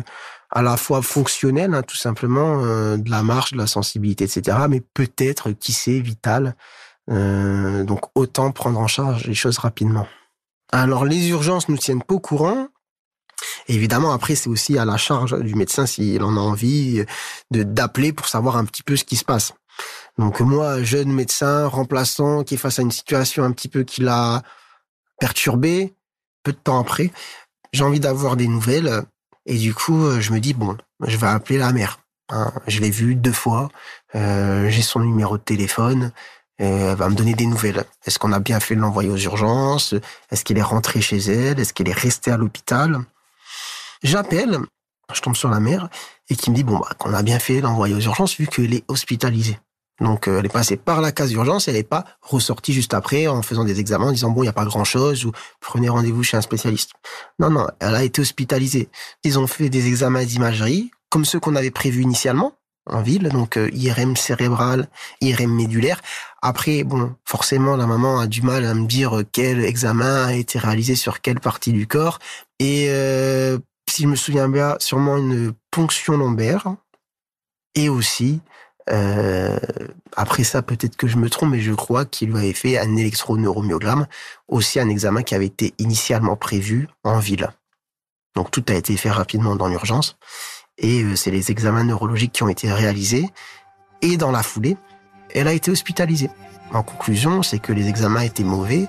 à 0.53 0.61
la 0.61 0.77
fois 0.77 1.01
fonctionnel, 1.01 1.73
hein, 1.73 1.81
tout 1.81 1.97
simplement, 1.97 2.63
euh, 2.63 2.95
de 2.97 3.09
la 3.09 3.23
marche, 3.23 3.53
de 3.53 3.57
la 3.57 3.67
sensibilité, 3.67 4.25
etc., 4.25 4.57
mais 4.69 4.81
peut-être, 4.81 5.51
qui 5.51 5.73
sait, 5.73 5.99
vital. 5.99 6.55
Euh, 7.09 7.83
donc 7.83 8.01
autant 8.15 8.51
prendre 8.51 8.79
en 8.79 8.87
charge 8.87 9.25
les 9.25 9.33
choses 9.33 9.57
rapidement. 9.57 10.07
Alors 10.71 11.03
les 11.03 11.27
urgences 11.29 11.67
nous 11.67 11.77
tiennent 11.77 12.01
pas 12.01 12.15
au 12.15 12.19
courant. 12.19 12.69
Évidemment, 13.67 14.13
après, 14.13 14.35
c'est 14.35 14.49
aussi 14.49 14.77
à 14.77 14.85
la 14.85 14.95
charge 14.95 15.37
du 15.41 15.55
médecin 15.55 15.85
s'il 15.85 16.23
en 16.23 16.37
a 16.37 16.39
envie 16.39 17.03
de 17.51 17.63
d'appeler 17.63 18.13
pour 18.13 18.27
savoir 18.27 18.55
un 18.55 18.63
petit 18.63 18.83
peu 18.83 18.95
ce 18.95 19.03
qui 19.03 19.17
se 19.17 19.25
passe. 19.25 19.53
Donc 20.17 20.39
moi, 20.39 20.81
jeune 20.83 21.11
médecin 21.11 21.67
remplaçant 21.67 22.43
qui 22.43 22.53
est 22.53 22.57
face 22.57 22.79
à 22.79 22.83
une 22.83 22.91
situation 22.91 23.43
un 23.43 23.51
petit 23.51 23.67
peu 23.67 23.83
qui 23.83 24.01
l'a 24.01 24.43
perturbé, 25.19 25.93
peu 26.43 26.53
de 26.53 26.57
temps 26.57 26.79
après, 26.79 27.11
j'ai 27.73 27.83
envie 27.83 27.99
d'avoir 27.99 28.37
des 28.37 28.47
nouvelles 28.47 29.03
et 29.45 29.57
du 29.57 29.73
coup, 29.73 30.05
euh, 30.05 30.21
je 30.21 30.31
me 30.31 30.39
dis, 30.39 30.53
bon, 30.53 30.77
je 31.05 31.17
vais 31.17 31.27
appeler 31.27 31.57
la 31.57 31.71
mère. 31.71 31.99
Hein. 32.29 32.51
Je 32.67 32.79
l'ai 32.79 32.89
vue 32.89 33.15
deux 33.15 33.33
fois, 33.33 33.69
euh, 34.15 34.69
j'ai 34.69 34.81
son 34.81 34.99
numéro 34.99 35.37
de 35.37 35.43
téléphone, 35.43 36.11
elle 36.57 36.95
va 36.95 37.09
me 37.09 37.15
donner 37.15 37.33
des 37.33 37.45
nouvelles. 37.45 37.83
Est-ce 38.05 38.19
qu'on 38.19 38.31
a 38.31 38.39
bien 38.39 38.59
fait 38.59 38.75
de 38.75 38.79
l'envoyer 38.79 39.09
aux 39.09 39.17
urgences? 39.17 39.95
Est-ce 40.31 40.45
qu'elle 40.45 40.57
est 40.57 40.61
rentrée 40.61 41.01
chez 41.01 41.17
elle? 41.17 41.59
Est-ce 41.59 41.73
qu'elle 41.73 41.89
est 41.89 41.93
restée 41.93 42.31
à 42.31 42.37
l'hôpital? 42.37 42.99
J'appelle, 44.03 44.59
je 45.13 45.21
tombe 45.21 45.35
sur 45.35 45.49
la 45.49 45.59
mère, 45.59 45.89
et 46.29 46.35
qui 46.35 46.51
me 46.51 46.55
dit, 46.55 46.63
bon, 46.63 46.77
bah, 46.77 46.89
qu'on 46.97 47.13
a 47.13 47.23
bien 47.23 47.39
fait 47.39 47.59
d'envoyer 47.61 47.95
aux 47.95 47.99
urgences 47.99 48.37
vu 48.37 48.47
qu'elle 48.47 48.73
est 48.73 48.85
hospitalisée. 48.87 49.59
Donc 50.01 50.27
euh, 50.27 50.39
elle 50.39 50.45
est 50.45 50.49
passée 50.49 50.77
par 50.77 51.01
la 51.01 51.11
case 51.11 51.29
d'urgence, 51.29 51.67
elle 51.67 51.75
n'est 51.75 51.83
pas 51.83 52.03
ressortie 52.21 52.73
juste 52.73 52.93
après 52.93 53.27
en 53.27 53.41
faisant 53.41 53.63
des 53.63 53.79
examens 53.79 54.07
en 54.07 54.11
disant 54.11 54.31
bon 54.31 54.41
il 54.41 54.45
n'y 54.45 54.49
a 54.49 54.53
pas 54.53 54.65
grand 54.65 54.83
chose 54.83 55.25
ou 55.25 55.31
prenez 55.59 55.89
rendez-vous 55.89 56.23
chez 56.23 56.37
un 56.37 56.41
spécialiste. 56.41 56.91
Non 57.39 57.49
non, 57.49 57.67
elle 57.79 57.95
a 57.95 58.03
été 58.03 58.21
hospitalisée. 58.21 58.89
Ils 59.23 59.37
ont 59.37 59.47
fait 59.47 59.69
des 59.69 59.87
examens 59.87 60.23
d'imagerie 60.23 60.91
comme 61.09 61.25
ceux 61.25 61.39
qu'on 61.39 61.55
avait 61.55 61.71
prévus 61.71 62.01
initialement 62.01 62.53
en 62.85 63.01
ville, 63.01 63.29
donc 63.29 63.55
euh, 63.55 63.69
IRM 63.71 64.17
cérébral, 64.17 64.89
IRM 65.21 65.53
médulaire. 65.53 66.01
Après 66.41 66.83
bon 66.83 67.15
forcément 67.23 67.75
la 67.75 67.85
maman 67.85 68.19
a 68.19 68.27
du 68.27 68.41
mal 68.41 68.65
à 68.65 68.73
me 68.73 68.87
dire 68.87 69.21
quel 69.31 69.63
examen 69.63 70.25
a 70.25 70.33
été 70.33 70.57
réalisé 70.57 70.95
sur 70.95 71.21
quelle 71.21 71.39
partie 71.39 71.71
du 71.71 71.85
corps 71.85 72.19
et 72.59 72.87
euh, 72.89 73.59
si 73.87 74.03
je 74.03 74.07
me 74.07 74.15
souviens 74.15 74.49
bien 74.49 74.75
sûrement 74.79 75.17
une 75.17 75.53
ponction 75.69 76.17
lombaire 76.17 76.75
et 77.75 77.89
aussi 77.89 78.41
euh, 78.89 79.59
après 80.15 80.43
ça, 80.43 80.61
peut-être 80.61 80.97
que 80.97 81.07
je 81.07 81.17
me 81.17 81.29
trompe, 81.29 81.51
mais 81.51 81.61
je 81.61 81.73
crois 81.73 82.05
qu'il 82.05 82.29
lui 82.29 82.37
avait 82.37 82.53
fait 82.53 82.77
un 82.77 82.95
électroneuromyogramme, 82.95 84.07
aussi 84.47 84.79
un 84.79 84.89
examen 84.89 85.23
qui 85.23 85.35
avait 85.35 85.45
été 85.45 85.73
initialement 85.77 86.35
prévu 86.35 86.87
en 87.03 87.19
ville. 87.19 87.49
Donc 88.35 88.51
tout 88.51 88.63
a 88.67 88.73
été 88.73 88.97
fait 88.97 89.11
rapidement 89.11 89.55
dans 89.55 89.67
l'urgence. 89.67 90.17
Et 90.77 91.03
euh, 91.03 91.15
c'est 91.15 91.31
les 91.31 91.51
examens 91.51 91.83
neurologiques 91.83 92.33
qui 92.33 92.43
ont 92.43 92.49
été 92.49 92.71
réalisés. 92.71 93.29
Et 94.01 94.17
dans 94.17 94.31
la 94.31 94.43
foulée, 94.43 94.77
elle 95.33 95.47
a 95.47 95.53
été 95.53 95.71
hospitalisée. 95.71 96.29
En 96.73 96.81
conclusion, 96.81 97.43
c'est 97.43 97.59
que 97.59 97.71
les 97.71 97.87
examens 97.87 98.21
étaient 98.21 98.43
mauvais 98.43 98.87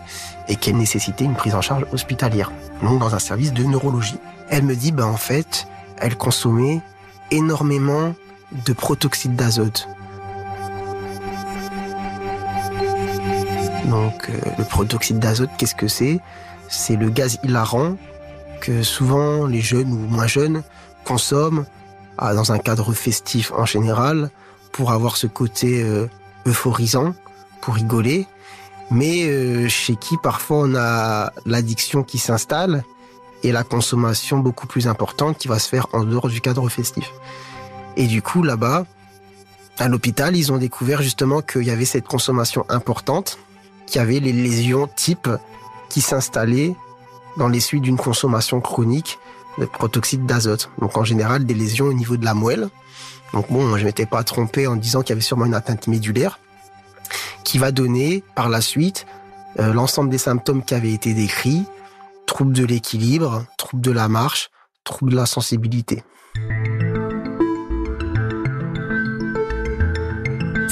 et 0.48 0.56
qu'elle 0.56 0.76
nécessitait 0.76 1.24
une 1.24 1.34
prise 1.34 1.54
en 1.54 1.60
charge 1.60 1.84
hospitalière, 1.92 2.50
donc 2.82 2.98
dans 2.98 3.14
un 3.14 3.18
service 3.18 3.52
de 3.52 3.62
neurologie. 3.62 4.18
Elle 4.48 4.62
me 4.64 4.74
dit, 4.74 4.90
ben 4.90 5.04
en 5.04 5.18
fait, 5.18 5.66
elle 5.98 6.16
consommait 6.16 6.80
énormément 7.30 8.14
de 8.66 8.72
protoxyde 8.72 9.36
d'azote. 9.36 9.88
Donc 13.88 14.28
euh, 14.28 14.32
le 14.58 14.64
protoxyde 14.64 15.18
d'azote, 15.18 15.50
qu'est-ce 15.58 15.74
que 15.74 15.88
c'est? 15.88 16.20
C'est 16.68 16.96
le 16.96 17.10
gaz 17.10 17.38
hilarant 17.42 17.96
que 18.60 18.82
souvent 18.82 19.46
les 19.46 19.60
jeunes 19.60 19.92
ou 19.92 19.98
moins 19.98 20.26
jeunes 20.26 20.62
consomment 21.04 21.66
ah, 22.16 22.34
dans 22.34 22.52
un 22.52 22.58
cadre 22.58 22.92
festif 22.92 23.52
en 23.52 23.66
général 23.66 24.30
pour 24.72 24.92
avoir 24.92 25.16
ce 25.16 25.26
côté 25.26 25.82
euh, 25.82 26.08
euphorisant, 26.46 27.14
pour 27.60 27.74
rigoler, 27.74 28.26
mais 28.90 29.24
euh, 29.26 29.68
chez 29.68 29.96
qui 29.96 30.16
parfois 30.16 30.58
on 30.58 30.74
a 30.74 31.32
l'addiction 31.46 32.02
qui 32.02 32.18
s'installe 32.18 32.84
et 33.42 33.52
la 33.52 33.62
consommation 33.62 34.38
beaucoup 34.38 34.66
plus 34.66 34.88
importante 34.88 35.38
qui 35.38 35.48
va 35.48 35.58
se 35.58 35.68
faire 35.68 35.86
en 35.92 36.04
dehors 36.04 36.28
du 36.28 36.40
cadre 36.40 36.68
festif. 36.68 37.10
Et 37.96 38.06
du 38.06 38.22
coup, 38.22 38.42
là-bas, 38.42 38.86
à 39.78 39.88
l'hôpital, 39.88 40.36
ils 40.36 40.52
ont 40.52 40.58
découvert 40.58 41.02
justement 41.02 41.42
qu'il 41.42 41.64
y 41.64 41.70
avait 41.70 41.84
cette 41.84 42.06
consommation 42.06 42.64
importante, 42.68 43.38
qu'il 43.86 43.96
y 43.96 44.02
avait 44.02 44.20
les 44.20 44.32
lésions 44.32 44.88
type 44.94 45.28
qui 45.88 46.00
s'installaient 46.00 46.74
dans 47.36 47.48
les 47.48 47.60
suites 47.60 47.82
d'une 47.82 47.96
consommation 47.96 48.60
chronique 48.60 49.18
de 49.58 49.66
protoxyde 49.66 50.26
d'azote. 50.26 50.70
Donc 50.78 50.96
en 50.96 51.04
général, 51.04 51.44
des 51.44 51.54
lésions 51.54 51.86
au 51.86 51.92
niveau 51.92 52.16
de 52.16 52.24
la 52.24 52.34
moelle. 52.34 52.68
Donc 53.32 53.50
bon, 53.50 53.76
je 53.76 53.84
m'étais 53.84 54.06
pas 54.06 54.22
trompé 54.24 54.66
en 54.66 54.76
disant 54.76 55.02
qu'il 55.02 55.10
y 55.10 55.12
avait 55.12 55.20
sûrement 55.20 55.46
une 55.46 55.54
atteinte 55.54 55.86
médulaire 55.86 56.38
qui 57.42 57.58
va 57.58 57.72
donner 57.72 58.22
par 58.34 58.48
la 58.48 58.60
suite 58.60 59.06
euh, 59.58 59.72
l'ensemble 59.72 60.10
des 60.10 60.18
symptômes 60.18 60.64
qui 60.64 60.74
avaient 60.74 60.92
été 60.92 61.14
décrits, 61.14 61.64
troubles 62.26 62.54
de 62.54 62.64
l'équilibre, 62.64 63.44
troubles 63.56 63.82
de 63.82 63.90
la 63.90 64.08
marche, 64.08 64.50
troubles 64.84 65.12
de 65.12 65.16
la 65.16 65.26
sensibilité. 65.26 66.02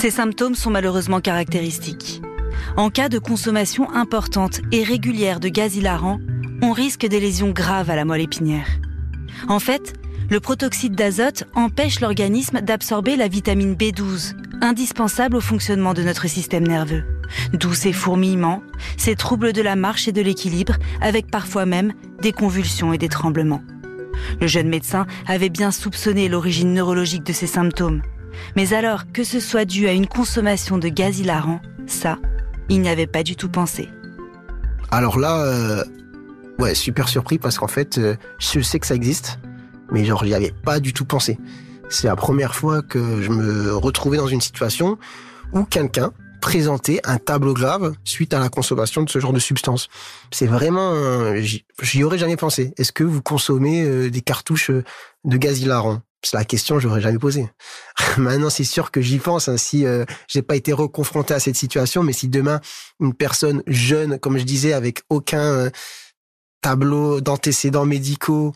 Ces 0.02 0.10
symptômes 0.10 0.56
sont 0.56 0.72
malheureusement 0.72 1.20
caractéristiques. 1.20 2.22
En 2.76 2.90
cas 2.90 3.08
de 3.08 3.20
consommation 3.20 3.88
importante 3.94 4.60
et 4.72 4.82
régulière 4.82 5.38
de 5.38 5.48
gaz 5.48 5.76
hilarant, 5.76 6.18
on 6.60 6.72
risque 6.72 7.06
des 7.06 7.20
lésions 7.20 7.50
graves 7.50 7.88
à 7.88 7.94
la 7.94 8.04
moelle 8.04 8.22
épinière. 8.22 8.66
En 9.46 9.60
fait, 9.60 9.92
le 10.28 10.40
protoxyde 10.40 10.96
d'azote 10.96 11.44
empêche 11.54 12.00
l'organisme 12.00 12.62
d'absorber 12.62 13.14
la 13.14 13.28
vitamine 13.28 13.76
B12, 13.76 14.34
indispensable 14.60 15.36
au 15.36 15.40
fonctionnement 15.40 15.94
de 15.94 16.02
notre 16.02 16.26
système 16.26 16.66
nerveux. 16.66 17.04
D'où 17.52 17.72
ces 17.72 17.92
fourmillements, 17.92 18.64
ces 18.96 19.14
troubles 19.14 19.52
de 19.52 19.62
la 19.62 19.76
marche 19.76 20.08
et 20.08 20.12
de 20.12 20.20
l'équilibre, 20.20 20.78
avec 21.00 21.30
parfois 21.30 21.64
même 21.64 21.92
des 22.20 22.32
convulsions 22.32 22.92
et 22.92 22.98
des 22.98 23.08
tremblements. 23.08 23.62
Le 24.40 24.48
jeune 24.48 24.68
médecin 24.68 25.06
avait 25.28 25.48
bien 25.48 25.70
soupçonné 25.70 26.28
l'origine 26.28 26.74
neurologique 26.74 27.22
de 27.22 27.32
ces 27.32 27.46
symptômes, 27.46 28.02
mais 28.56 28.74
alors 28.74 29.10
que 29.12 29.24
ce 29.24 29.40
soit 29.40 29.64
dû 29.64 29.88
à 29.88 29.92
une 29.92 30.06
consommation 30.06 30.78
de 30.78 30.88
gaz 30.88 31.20
hilarant, 31.20 31.60
ça, 31.86 32.18
il 32.68 32.80
n'y 32.80 32.88
avait 32.88 33.06
pas 33.06 33.22
du 33.22 33.36
tout 33.36 33.48
pensé. 33.48 33.88
Alors 34.90 35.18
là, 35.18 35.44
euh, 35.44 35.84
ouais, 36.58 36.74
super 36.74 37.08
surpris 37.08 37.38
parce 37.38 37.58
qu'en 37.58 37.68
fait, 37.68 37.98
euh, 37.98 38.16
je 38.38 38.60
sais 38.60 38.78
que 38.78 38.86
ça 38.86 38.94
existe, 38.94 39.38
mais 39.90 40.04
genre, 40.04 40.24
j'y 40.24 40.34
avais 40.34 40.52
pas 40.52 40.80
du 40.80 40.92
tout 40.92 41.04
pensé. 41.04 41.38
C'est 41.88 42.06
la 42.06 42.16
première 42.16 42.54
fois 42.54 42.82
que 42.82 43.22
je 43.22 43.30
me 43.30 43.74
retrouvais 43.74 44.16
dans 44.16 44.26
une 44.26 44.40
situation 44.40 44.98
où 45.52 45.64
quelqu'un 45.64 46.12
présenter 46.42 47.00
un 47.04 47.18
tableau 47.18 47.54
grave 47.54 47.94
suite 48.04 48.34
à 48.34 48.40
la 48.40 48.48
consommation 48.48 49.02
de 49.02 49.08
ce 49.08 49.20
genre 49.20 49.32
de 49.32 49.38
substance. 49.38 49.88
C'est 50.30 50.46
vraiment, 50.46 50.92
j'y 51.36 52.04
aurais 52.04 52.18
jamais 52.18 52.36
pensé. 52.36 52.74
Est-ce 52.76 52.92
que 52.92 53.04
vous 53.04 53.22
consommez 53.22 53.84
euh, 53.84 54.10
des 54.10 54.20
cartouches 54.20 54.70
de 54.70 55.36
gaz 55.36 55.60
hilarant? 55.60 56.02
C'est 56.22 56.36
la 56.36 56.44
question 56.44 56.76
que 56.76 56.82
j'aurais 56.82 57.00
jamais 57.00 57.18
posée. 57.18 57.48
Maintenant, 58.16 58.50
c'est 58.50 58.64
sûr 58.64 58.90
que 58.90 59.00
j'y 59.00 59.18
pense. 59.18 59.48
Hein, 59.48 59.56
si 59.56 59.86
euh, 59.86 60.04
j'ai 60.28 60.42
pas 60.42 60.56
été 60.56 60.72
reconfronté 60.72 61.34
à 61.34 61.40
cette 61.40 61.56
situation, 61.56 62.02
mais 62.02 62.12
si 62.12 62.28
demain 62.28 62.60
une 63.00 63.14
personne 63.14 63.62
jeune, 63.66 64.18
comme 64.18 64.38
je 64.38 64.44
disais, 64.44 64.72
avec 64.72 65.02
aucun 65.10 65.70
tableau 66.60 67.20
d'antécédents 67.20 67.86
médicaux, 67.86 68.52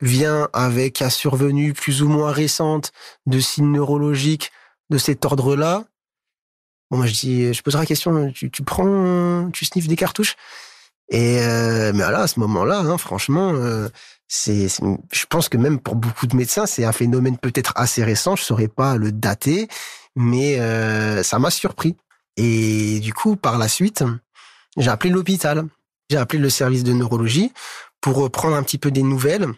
vient 0.00 0.48
avec 0.52 1.02
un 1.02 1.10
survenue 1.10 1.74
plus 1.74 2.02
ou 2.02 2.08
moins 2.08 2.32
récente 2.32 2.92
de 3.26 3.38
signes 3.38 3.72
neurologiques 3.72 4.50
de 4.88 4.98
cet 4.98 5.24
ordre-là, 5.24 5.84
bon, 6.90 6.98
moi 6.98 7.06
je 7.06 7.12
dis, 7.12 7.54
je 7.54 7.62
poserai 7.62 7.82
la 7.82 7.86
question, 7.86 8.32
tu, 8.32 8.50
tu 8.50 8.62
prends, 8.62 9.50
tu 9.52 9.64
sniffes 9.64 9.88
des 9.88 9.96
cartouches? 9.96 10.36
Et 11.10 11.40
euh, 11.40 11.92
mais 11.94 12.10
là, 12.10 12.20
à 12.20 12.26
ce 12.26 12.38
moment-là, 12.40 12.78
hein, 12.78 12.98
franchement, 12.98 13.52
euh, 13.54 13.88
c'est, 14.28 14.68
je 14.68 15.26
pense 15.26 15.48
que 15.48 15.56
même 15.56 15.80
pour 15.80 15.96
beaucoup 15.96 16.26
de 16.26 16.36
médecins, 16.36 16.66
c'est 16.66 16.84
un 16.84 16.92
phénomène 16.92 17.36
peut-être 17.36 17.72
assez 17.76 18.04
récent. 18.04 18.36
Je 18.36 18.44
saurais 18.44 18.68
pas 18.68 18.96
le 18.96 19.12
dater, 19.12 19.68
mais 20.14 20.60
euh, 20.60 21.22
ça 21.22 21.38
m'a 21.38 21.50
surpris. 21.50 21.96
Et 22.36 23.00
du 23.00 23.12
coup, 23.12 23.36
par 23.36 23.58
la 23.58 23.68
suite, 23.68 24.04
j'ai 24.76 24.90
appelé 24.90 25.10
l'hôpital. 25.10 25.66
J'ai 26.10 26.16
appelé 26.16 26.40
le 26.40 26.50
service 26.50 26.84
de 26.84 26.92
neurologie 26.92 27.52
pour 28.00 28.30
prendre 28.30 28.56
un 28.56 28.62
petit 28.62 28.78
peu 28.78 28.90
des 28.90 29.02
nouvelles 29.02 29.48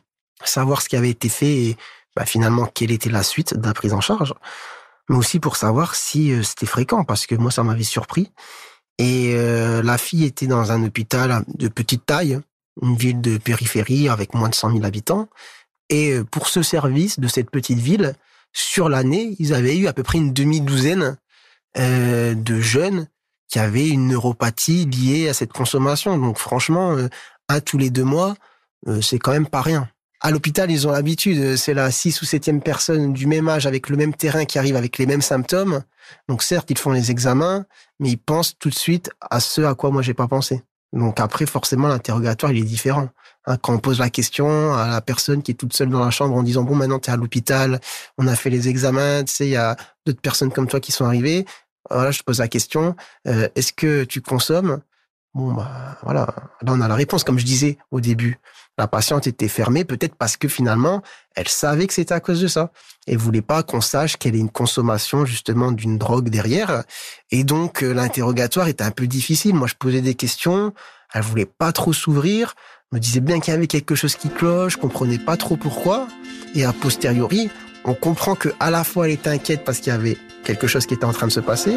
savoir 0.45 0.83
ce 0.83 0.89
qui 0.89 0.97
avait 0.97 1.11
été 1.11 1.29
fait 1.29 1.53
et 1.53 1.77
bah, 2.17 2.25
finalement 2.25 2.67
quelle 2.67 2.91
était 2.91 3.11
la 3.11 3.23
suite 3.23 3.57
de 3.57 3.67
la 3.67 3.75
prise 3.75 3.93
en 3.93 4.01
charge, 4.01 4.35
mais 5.09 5.17
aussi 5.17 5.41
pour 5.41 5.57
savoir 5.57 5.95
si 5.95 6.33
euh, 6.33 6.43
c'était 6.43 6.67
fréquent, 6.67 7.05
parce 7.05 7.27
que 7.27 7.35
moi 7.35 7.51
ça 7.51 7.63
m'avait 7.63 7.83
surpris. 7.83 8.33
Et 8.99 9.35
euh, 9.35 9.83
la 9.83 9.99
fille 9.99 10.25
était 10.25 10.47
dans 10.47 10.73
un 10.73 10.85
hôpital 10.85 11.45
de 11.49 11.69
petite 11.69 12.07
taille, 12.07 12.41
une 12.81 12.97
ville 12.97 13.21
de 13.21 13.39
périphérie 13.39 14.09
avec 14.09 14.35
moins 14.35 14.49
de 14.49 14.55
100 14.55 14.73
000 14.73 14.85
habitants. 14.85 15.29
Et 15.89 16.13
euh, 16.13 16.25
pour 16.25 16.49
ce 16.49 16.63
service 16.63 17.19
de 17.19 17.29
cette 17.29 17.51
petite 17.51 17.79
ville, 17.79 18.15
sur 18.53 18.89
l'année, 18.89 19.35
ils 19.39 19.55
avaient 19.55 19.77
eu 19.77 19.87
à 19.87 19.93
peu 19.93 20.03
près 20.03 20.19
une 20.19 20.33
demi-douzaine 20.33 21.17
de 21.75 22.61
jeunes 22.61 23.09
qui 23.49 23.59
avaient 23.59 23.89
une 23.89 24.09
neuropathie 24.09 24.85
liée 24.85 25.31
à 25.31 25.33
cette 25.33 25.55
consommation. 25.55 26.19
Donc 26.19 26.37
franchement, 26.37 26.95
à 27.49 27.63
tous 27.63 27.79
les 27.79 27.89
deux 27.89 28.05
mois, 28.05 28.35
c'est 29.01 29.19
quand 29.19 29.33
même 29.33 29.47
pas 29.47 29.63
rien. 29.63 29.89
À 30.25 30.31
l'hôpital, 30.31 30.71
ils 30.71 30.87
ont 30.87 30.93
l'habitude, 30.93 31.57
c'est 31.57 31.75
la 31.75 31.91
six 31.91 32.23
ou 32.23 32.25
septième 32.25 32.63
personne 32.63 33.13
du 33.13 33.27
même 33.27 33.49
âge 33.49 33.67
avec 33.67 33.89
le 33.89 33.97
même 33.97 34.15
terrain 34.15 34.45
qui 34.45 34.57
arrive 34.57 34.77
avec 34.77 34.97
les 34.99 35.07
mêmes 35.07 35.21
symptômes. 35.21 35.83
Donc 36.29 36.45
certes, 36.45 36.71
ils 36.71 36.79
font 36.79 36.93
les 36.93 37.11
examens, 37.11 37.67
mais 37.99 38.11
ils 38.11 38.19
pensent 38.19 38.57
tout 38.57 38.71
de 38.71 38.75
suite 38.75 39.11
à 39.21 39.41
ce 39.41 39.63
à 39.63 39.75
quoi 39.75 39.91
moi 39.91 40.01
j'ai 40.01 40.15
pas 40.15 40.29
pensé. 40.29 40.63
Donc 40.93 41.19
après, 41.19 41.45
forcément, 41.45 41.89
l'interrogatoire, 41.89 42.53
il 42.53 42.59
est 42.59 42.67
différent. 42.67 43.09
Hein, 43.47 43.57
quand 43.57 43.75
on 43.75 43.79
pose 43.79 43.99
la 43.99 44.11
question 44.11 44.73
à 44.73 44.87
la 44.87 45.01
personne 45.01 45.43
qui 45.43 45.51
est 45.51 45.55
toute 45.55 45.73
seule 45.73 45.89
dans 45.89 46.05
la 46.05 46.13
chambre 46.13 46.37
en 46.37 46.45
disant, 46.45 46.63
bon, 46.63 46.77
maintenant, 46.77 47.01
tu 47.01 47.11
es 47.11 47.13
à 47.13 47.17
l'hôpital, 47.17 47.81
on 48.17 48.29
a 48.29 48.37
fait 48.37 48.51
les 48.51 48.69
examens, 48.69 49.25
tu 49.25 49.33
sais, 49.33 49.47
il 49.47 49.51
y 49.51 49.57
a 49.57 49.77
d'autres 50.07 50.21
personnes 50.21 50.53
comme 50.53 50.69
toi 50.69 50.79
qui 50.79 50.93
sont 50.93 51.05
arrivées. 51.05 51.47
Voilà, 51.91 52.13
je 52.13 52.23
pose 52.23 52.39
la 52.39 52.47
question, 52.47 52.95
euh, 53.27 53.49
est-ce 53.57 53.73
que 53.73 54.05
tu 54.05 54.21
consommes? 54.21 54.83
Bon, 55.35 55.53
bah, 55.53 55.99
voilà. 56.03 56.27
Là, 56.61 56.73
on 56.73 56.81
a 56.81 56.87
la 56.87 56.95
réponse, 56.95 57.25
comme 57.25 57.41
je 57.41 57.45
disais 57.45 57.79
au 57.91 58.01
début. 58.01 58.39
La 58.79 58.87
patiente 58.89 59.27
était 59.27 59.49
fermée, 59.49 59.85
peut-être 59.85 60.15
parce 60.15 60.37
que 60.37 60.49
finalement, 60.49 61.03
elle 61.35 61.49
savait 61.49 61.87
que 61.87 61.93
c'était 61.95 62.15
à 62.15 62.21
cause 62.21 62.41
de 62.41 62.47
ça. 62.47 62.73
Et 63.07 63.17
voulait 63.17 63.43
pas 63.43 63.63
qu'on 63.63 63.81
sache 63.81 64.17
qu'elle 64.17 64.35
ait 64.35 64.39
une 64.39 64.51
consommation, 64.51 65.27
justement, 65.27 65.73
d'une 65.73 65.99
drogue 65.99 66.31
derrière. 66.31 66.85
Et 67.31 67.45
donc, 67.45 67.83
euh, 67.83 67.93
l'interrogatoire 67.93 68.69
était 68.69 68.85
un 68.85 68.91
peu 68.91 69.07
difficile. 69.07 69.55
Moi, 69.55 69.67
je 69.67 69.75
posais 69.75 70.01
des 70.01 70.15
questions. 70.15 70.73
Elle 71.13 71.23
voulait 71.23 71.47
pas 71.47 71.73
trop 71.73 71.93
s'ouvrir. 71.93 72.55
Me 72.93 72.99
disait 72.99 73.21
bien 73.21 73.41
qu'il 73.41 73.53
y 73.53 73.57
avait 73.57 73.67
quelque 73.67 73.95
chose 73.95 74.17
qui 74.17 74.29
cloche, 74.29 74.75
je 74.75 74.79
comprenais 74.79 75.19
pas 75.19 75.37
trop 75.37 75.57
pourquoi. 75.57 76.09
Et 76.55 76.65
a 76.65 76.73
posteriori, 76.73 77.51
on 77.85 77.95
comprend 77.95 78.35
que 78.35 78.51
à 78.61 78.71
la 78.71 78.85
fois 78.85 79.07
elle 79.07 79.15
était 79.15 79.31
inquiète 79.31 79.65
parce 79.65 79.79
qu'il 79.79 79.93
y 79.93 79.97
avait 79.97 80.19
quelque 80.45 80.67
chose 80.67 80.87
qui 80.87 80.95
était 80.95 81.05
en 81.05 81.13
train 81.13 81.27
de 81.27 81.33
se 81.33 81.41
passer, 81.41 81.75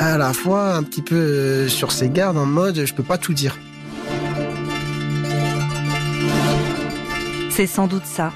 à 0.00 0.18
la 0.18 0.32
fois 0.32 0.74
un 0.74 0.82
petit 0.82 1.02
peu 1.02 1.14
euh, 1.14 1.68
sur 1.68 1.92
ses 1.92 2.08
gardes 2.08 2.36
en 2.36 2.46
mode 2.46 2.84
je 2.84 2.92
peux 2.94 3.02
pas 3.02 3.18
tout 3.18 3.34
dire. 3.34 3.56
C'est 7.58 7.66
sans 7.66 7.88
doute 7.88 8.06
ça. 8.06 8.32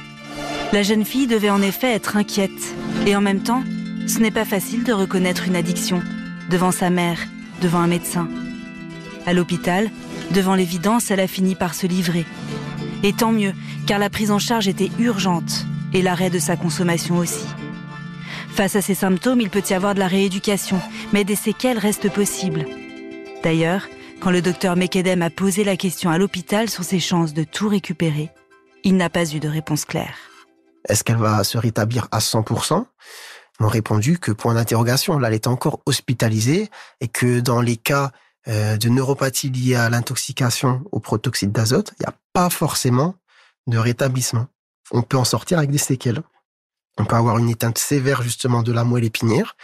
La 0.73 0.83
jeune 0.83 1.05
fille 1.05 1.29
devait 1.29 1.49
en 1.49 1.63
effet 1.63 1.93
être 1.93 2.17
inquiète. 2.17 2.75
Et 3.07 3.15
en 3.15 3.21
même 3.21 3.45
temps, 3.45 3.63
ce 4.09 4.19
n'est 4.19 4.33
pas 4.33 4.45
facile 4.45 4.83
de 4.83 4.93
reconnaître 4.93 5.47
une 5.47 5.55
addiction 5.55 6.03
devant 6.51 6.73
sa 6.73 6.91
mère, 6.91 7.21
devant 7.61 7.79
un 7.79 7.87
médecin. 7.87 8.29
À 9.25 9.33
l'hôpital, 9.33 9.93
devant 10.33 10.57
l'évidence, 10.57 11.13
elle 11.13 11.21
a 11.21 11.29
fini 11.29 11.55
par 11.55 11.75
se 11.75 11.87
livrer. 11.87 12.25
Et 13.05 13.13
tant 13.13 13.31
mieux, 13.31 13.53
car 13.87 14.01
la 14.01 14.11
prise 14.11 14.33
en 14.33 14.41
charge 14.41 14.67
était 14.67 14.91
urgente 14.99 15.67
et 15.93 16.03
l'arrêt 16.03 16.29
de 16.29 16.41
sa 16.41 16.57
consommation 16.57 17.19
aussi. 17.19 17.47
Face 18.49 18.75
à 18.75 18.83
ces 18.83 18.97
symptômes, 18.97 19.41
il 19.41 19.51
peut 19.51 19.63
y 19.71 19.75
avoir 19.75 19.95
de 19.95 20.01
la 20.01 20.09
rééducation, 20.09 20.81
mais 21.13 21.23
des 21.23 21.37
séquelles 21.37 21.79
restent 21.79 22.11
possibles. 22.11 22.67
D'ailleurs, 23.45 23.87
quand 24.19 24.33
le 24.33 24.43
docteur 24.43 24.75
Mekedem 24.75 25.23
a 25.23 25.31
posé 25.31 25.63
la 25.63 25.77
question 25.77 26.11
à 26.11 26.19
l'hôpital 26.19 26.69
sur 26.69 26.83
ses 26.83 26.99
chances 26.99 27.35
de 27.35 27.45
tout 27.45 27.69
récupérer, 27.69 28.31
il 28.85 28.97
n'a 28.97 29.11
pas 29.11 29.33
eu 29.33 29.41
de 29.41 29.49
réponse 29.49 29.85
claire. 29.85 30.15
Est-ce 30.89 31.05
qu'elle 31.05 31.17
va 31.17 31.45
se 31.45 31.59
rétablir 31.59 32.09
à 32.11 32.19
100% 32.19 32.85
Ils 33.61 33.63
m'ont 33.63 33.69
répondu 33.69 34.19
que 34.19 34.33
point 34.33 34.55
d'interrogation, 34.55 35.19
là, 35.19 35.29
elle 35.29 35.35
est 35.35 35.47
encore 35.47 35.81
hospitalisée 35.87 36.69
et 37.01 37.09
que 37.09 37.41
dans 37.41 37.61
les 37.61 37.77
cas 37.77 38.11
euh, 38.49 38.77
de 38.77 38.89
neuropathie 38.89 39.51
liée 39.51 39.77
à 39.77 39.89
l'intoxication 39.89 40.83
au 40.91 40.99
protoxyde 40.99 41.53
d'azote, 41.53 41.93
il 41.99 42.03
n'y 42.03 42.09
a 42.09 42.15
pas 42.33 42.51
forcément 42.51 43.15
de 43.69 43.79
rétablissement 43.79 44.49
on 44.93 45.03
peut 45.03 45.17
en 45.17 45.25
sortir 45.25 45.59
avec 45.59 45.71
des 45.71 45.79
séquelles. 45.79 46.23
On 46.99 47.05
peut 47.05 47.17
avoir 47.17 47.39
une 47.39 47.49
éteinte 47.49 47.79
sévère 47.79 48.23
justement 48.23 48.63
de 48.63 48.73
la 48.73 48.85
moelle 48.85 49.05
épinière 49.05 49.57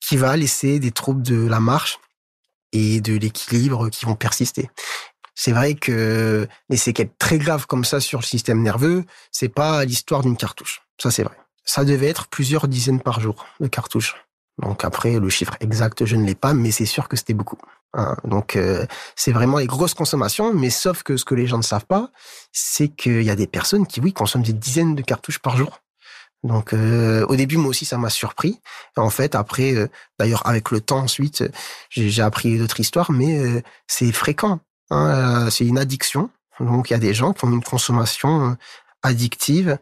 qui 0.00 0.16
va 0.16 0.36
laisser 0.36 0.80
des 0.80 0.90
troubles 0.90 1.22
de 1.22 1.46
la 1.46 1.60
marche 1.60 1.98
et 2.72 3.00
de 3.00 3.14
l'équilibre 3.14 3.90
qui 3.90 4.06
vont 4.06 4.16
persister. 4.16 4.70
C'est 5.34 5.52
vrai 5.52 5.74
que 5.74 6.46
les 6.68 6.76
séquelles 6.76 7.10
très 7.18 7.38
graves 7.38 7.66
comme 7.66 7.84
ça 7.84 8.00
sur 8.00 8.20
le 8.20 8.24
système 8.24 8.62
nerveux, 8.62 9.04
c'est 9.30 9.48
pas 9.48 9.84
l'histoire 9.84 10.22
d'une 10.22 10.36
cartouche. 10.36 10.82
Ça, 11.00 11.10
c'est 11.10 11.22
vrai. 11.22 11.36
Ça 11.64 11.84
devait 11.84 12.08
être 12.08 12.28
plusieurs 12.28 12.68
dizaines 12.68 13.00
par 13.00 13.20
jour 13.20 13.46
de 13.60 13.68
cartouches. 13.68 14.16
Donc 14.58 14.84
après, 14.84 15.18
le 15.18 15.28
chiffre 15.30 15.56
exact, 15.60 16.04
je 16.04 16.16
ne 16.16 16.24
l'ai 16.24 16.34
pas, 16.34 16.52
mais 16.52 16.70
c'est 16.70 16.86
sûr 16.86 17.08
que 17.08 17.16
c'était 17.16 17.34
beaucoup. 17.34 17.58
Hein. 17.94 18.16
Donc 18.24 18.56
euh, 18.56 18.86
c'est 19.16 19.32
vraiment 19.32 19.58
les 19.58 19.66
grosses 19.66 19.94
consommations, 19.94 20.52
mais 20.52 20.70
sauf 20.70 21.02
que 21.02 21.16
ce 21.16 21.24
que 21.24 21.34
les 21.34 21.46
gens 21.46 21.58
ne 21.58 21.62
savent 21.62 21.86
pas, 21.86 22.10
c'est 22.52 22.88
qu'il 22.88 23.22
y 23.22 23.30
a 23.30 23.36
des 23.36 23.46
personnes 23.46 23.86
qui, 23.86 24.00
oui, 24.00 24.12
consomment 24.12 24.42
des 24.42 24.52
dizaines 24.52 24.94
de 24.94 25.02
cartouches 25.02 25.38
par 25.38 25.56
jour. 25.56 25.80
Donc 26.42 26.72
euh, 26.72 27.24
au 27.28 27.36
début, 27.36 27.56
moi 27.56 27.70
aussi, 27.70 27.84
ça 27.84 27.98
m'a 27.98 28.10
surpris. 28.10 28.60
En 28.96 29.10
fait, 29.10 29.34
après, 29.34 29.74
euh, 29.74 29.88
d'ailleurs, 30.18 30.46
avec 30.46 30.70
le 30.70 30.80
temps 30.80 31.00
ensuite, 31.00 31.44
j'ai 31.90 32.22
appris 32.22 32.58
d'autres 32.58 32.80
histoires, 32.80 33.12
mais 33.12 33.62
c'est 33.86 34.10
fréquent. 34.12 34.60
Hein. 34.92 35.48
c'est 35.50 35.66
une 35.66 35.78
addiction. 35.78 36.30
Donc 36.60 36.90
il 36.90 36.92
y 36.92 36.96
a 36.96 37.00
des 37.00 37.14
gens 37.14 37.32
qui 37.32 37.44
ont 37.44 37.50
une 37.50 37.62
consommation 37.62 38.56
addictive 39.02 39.78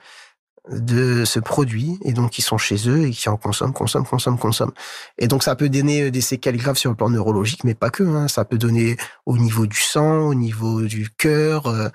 de 0.68 1.25
ce 1.25 1.40
produit 1.40 1.99
et 2.05 2.12
donc 2.12 2.31
qui 2.31 2.42
sont 2.42 2.59
chez 2.59 2.88
eux 2.88 3.07
et 3.07 3.11
qui 3.11 3.29
en 3.29 3.37
consomment, 3.37 3.73
consomment, 3.73 4.07
consomment, 4.07 4.38
consomment. 4.38 4.73
Et 5.18 5.27
donc 5.27 5.42
ça 5.42 5.57
peut 5.57 5.68
donner 5.68 6.03
euh, 6.03 6.11
des 6.11 6.20
séquelles 6.20 6.57
graves 6.57 6.77
sur 6.77 6.90
le 6.90 6.96
plan 6.96 7.11
neurologique, 7.11 7.64
mais 7.64 7.75
pas 7.75 7.90
que. 7.90 8.03
Hein. 8.03 8.29
Ça 8.29 8.44
peut 8.44 8.59
donner 8.59 8.96
au 9.27 9.38
niveau 9.38 9.66
du 9.66 9.79
sang, 9.79 10.29
au 10.29 10.35
niveau 10.35 10.83
du 10.83 11.11
cœur, 11.11 11.66
euh, 11.66 11.88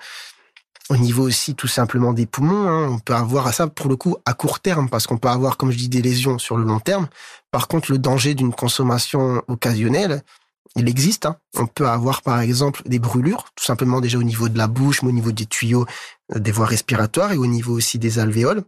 au 0.90 0.98
niveau 0.98 1.24
aussi 1.24 1.56
tout 1.56 1.68
simplement 1.68 2.12
des 2.12 2.26
poumons. 2.26 2.68
Hein. 2.68 2.90
On 2.90 3.00
peut 3.00 3.14
avoir 3.14 3.54
ça 3.54 3.68
pour 3.68 3.88
le 3.88 3.96
coup 3.96 4.18
à 4.26 4.34
court 4.34 4.60
terme 4.60 4.90
parce 4.90 5.08
qu'on 5.08 5.18
peut 5.18 5.30
avoir, 5.30 5.58
comme 5.58 5.72
je 5.72 5.78
dis, 5.78 5.90
des 5.90 6.02
lésions 6.02 6.40
sur 6.40 6.58
le 6.58 6.64
long 6.64 6.80
terme. 6.80 7.08
Par 7.52 7.68
contre, 7.68 7.92
le 7.92 8.00
danger 8.00 8.34
d'une 8.34 8.54
consommation 8.54 9.44
occasionnelle, 9.48 10.24
il 10.76 10.90
existe. 10.90 11.26
Hein. 11.26 11.38
On 11.58 11.68
peut 11.68 11.88
avoir 11.88 12.22
par 12.22 12.40
exemple 12.40 12.82
des 12.86 13.00
brûlures, 13.00 13.46
tout 13.56 13.64
simplement 13.64 14.02
déjà 14.02 14.18
au 14.18 14.24
niveau 14.24 14.50
de 14.50 14.58
la 14.58 14.68
bouche, 14.68 15.02
mais 15.02 15.10
au 15.10 15.14
niveau 15.14 15.32
des 15.32 15.46
tuyaux 15.46 15.86
euh, 16.36 16.40
des 16.40 16.52
voies 16.52 16.66
respiratoires 16.66 17.32
et 17.32 17.38
au 17.38 17.48
niveau 17.48 17.74
aussi 17.74 18.00
des 18.00 18.20
alvéoles, 18.20 18.64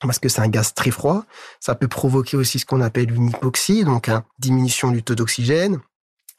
parce 0.00 0.18
que 0.18 0.28
c'est 0.28 0.40
un 0.40 0.48
gaz 0.48 0.74
très 0.74 0.90
froid. 0.90 1.24
Ça 1.60 1.74
peut 1.74 1.88
provoquer 1.88 2.36
aussi 2.36 2.58
ce 2.58 2.66
qu'on 2.66 2.80
appelle 2.80 3.12
une 3.12 3.30
hypoxie, 3.30 3.84
donc 3.84 4.08
une 4.08 4.22
diminution 4.38 4.90
du 4.90 5.02
taux 5.02 5.14
d'oxygène, 5.14 5.80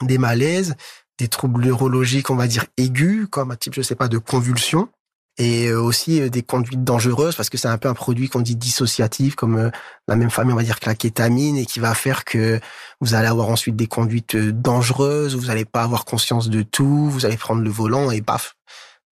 des 0.01 0.17
malaises, 0.17 0.75
des 1.17 1.27
troubles 1.27 1.63
neurologiques, 1.65 2.29
on 2.29 2.35
va 2.35 2.47
dire 2.47 2.65
aigus, 2.77 3.27
comme 3.29 3.51
un 3.51 3.55
type, 3.55 3.73
je 3.73 3.81
sais 3.81 3.95
pas, 3.95 4.07
de 4.07 4.17
convulsions 4.17 4.89
et 5.37 5.67
euh, 5.67 5.79
aussi 5.79 6.21
euh, 6.21 6.29
des 6.29 6.43
conduites 6.43 6.83
dangereuses 6.83 7.35
parce 7.35 7.49
que 7.49 7.57
c'est 7.57 7.67
un 7.67 7.77
peu 7.77 7.87
un 7.87 7.93
produit 7.93 8.29
qu'on 8.29 8.41
dit 8.41 8.55
dissociatif 8.55 9.35
comme 9.35 9.57
euh, 9.57 9.69
la 10.07 10.15
même 10.15 10.29
famille 10.29 10.53
on 10.53 10.57
va 10.57 10.63
dire 10.63 10.79
que 10.79 10.87
la 10.87 10.95
kétamine 10.95 11.57
et 11.57 11.65
qui 11.65 11.79
va 11.79 11.93
faire 11.93 12.25
que 12.25 12.59
vous 13.01 13.13
allez 13.13 13.27
avoir 13.27 13.49
ensuite 13.49 13.75
des 13.75 13.87
conduites 13.87 14.35
dangereuses, 14.35 15.35
vous 15.35 15.47
n'allez 15.47 15.65
pas 15.65 15.83
avoir 15.83 16.05
conscience 16.05 16.49
de 16.49 16.63
tout, 16.63 17.09
vous 17.09 17.25
allez 17.25 17.37
prendre 17.37 17.61
le 17.61 17.69
volant 17.69 18.09
et 18.11 18.21
paf. 18.21 18.55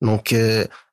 Donc 0.01 0.35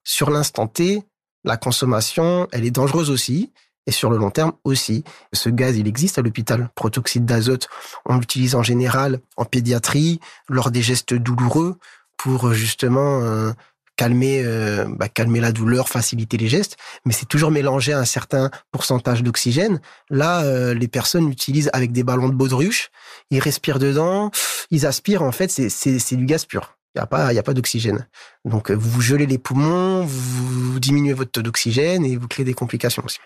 sur 0.04 0.30
l'instant 0.30 0.66
T, 0.66 1.02
la 1.44 1.56
consommation, 1.56 2.48
elle 2.52 2.64
est 2.64 2.70
dangereuse 2.70 3.10
aussi, 3.10 3.50
et 3.86 3.90
sur 3.90 4.10
le 4.10 4.16
long 4.16 4.30
terme 4.30 4.52
aussi. 4.64 5.04
Ce 5.32 5.48
gaz, 5.48 5.76
il 5.76 5.88
existe 5.88 6.18
à 6.18 6.22
l'hôpital. 6.22 6.70
Protoxyde 6.74 7.24
d'azote, 7.24 7.68
on 8.04 8.18
l'utilise 8.18 8.54
en 8.54 8.62
général 8.62 9.20
en 9.36 9.44
pédiatrie, 9.44 10.20
lors 10.48 10.70
des 10.70 10.82
gestes 10.82 11.14
douloureux, 11.14 11.78
pour 12.16 12.48
euh, 12.48 12.54
justement 12.54 13.20
euh, 13.22 13.52
calmer, 13.96 14.42
euh, 14.44 14.86
bah, 14.88 15.08
calmer 15.08 15.40
la 15.40 15.52
douleur, 15.52 15.88
faciliter 15.88 16.36
les 16.36 16.48
gestes. 16.48 16.76
Mais 17.04 17.12
c'est 17.12 17.26
toujours 17.26 17.50
mélangé 17.50 17.92
à 17.92 17.98
un 17.98 18.04
certain 18.04 18.50
pourcentage 18.70 19.22
d'oxygène. 19.22 19.80
Là, 20.10 20.42
les 20.74 20.88
personnes 20.88 21.28
l'utilisent 21.28 21.70
avec 21.72 21.92
des 21.92 22.02
ballons 22.02 22.28
de 22.28 22.34
baudruche. 22.34 22.90
Ils 23.30 23.40
respirent 23.40 23.78
dedans, 23.78 24.30
ils 24.70 24.86
aspirent. 24.86 25.22
En 25.22 25.32
fait, 25.32 25.50
c'est 25.50 26.16
du 26.16 26.26
gaz 26.26 26.44
pur. 26.44 26.76
Il 26.94 26.98
n'y 26.98 27.02
a 27.02 27.06
pas, 27.06 27.32
y 27.32 27.38
a 27.38 27.42
pas 27.42 27.54
d'oxygène. 27.54 28.06
Donc, 28.44 28.70
vous 28.70 29.00
gelez 29.00 29.26
les 29.26 29.38
poumons, 29.38 30.04
vous 30.04 30.78
diminuez 30.78 31.14
votre 31.14 31.30
taux 31.30 31.42
d'oxygène 31.42 32.04
et 32.04 32.16
vous 32.16 32.28
créez 32.28 32.44
des 32.44 32.54
complications 32.54 33.02
aussi. 33.04 33.18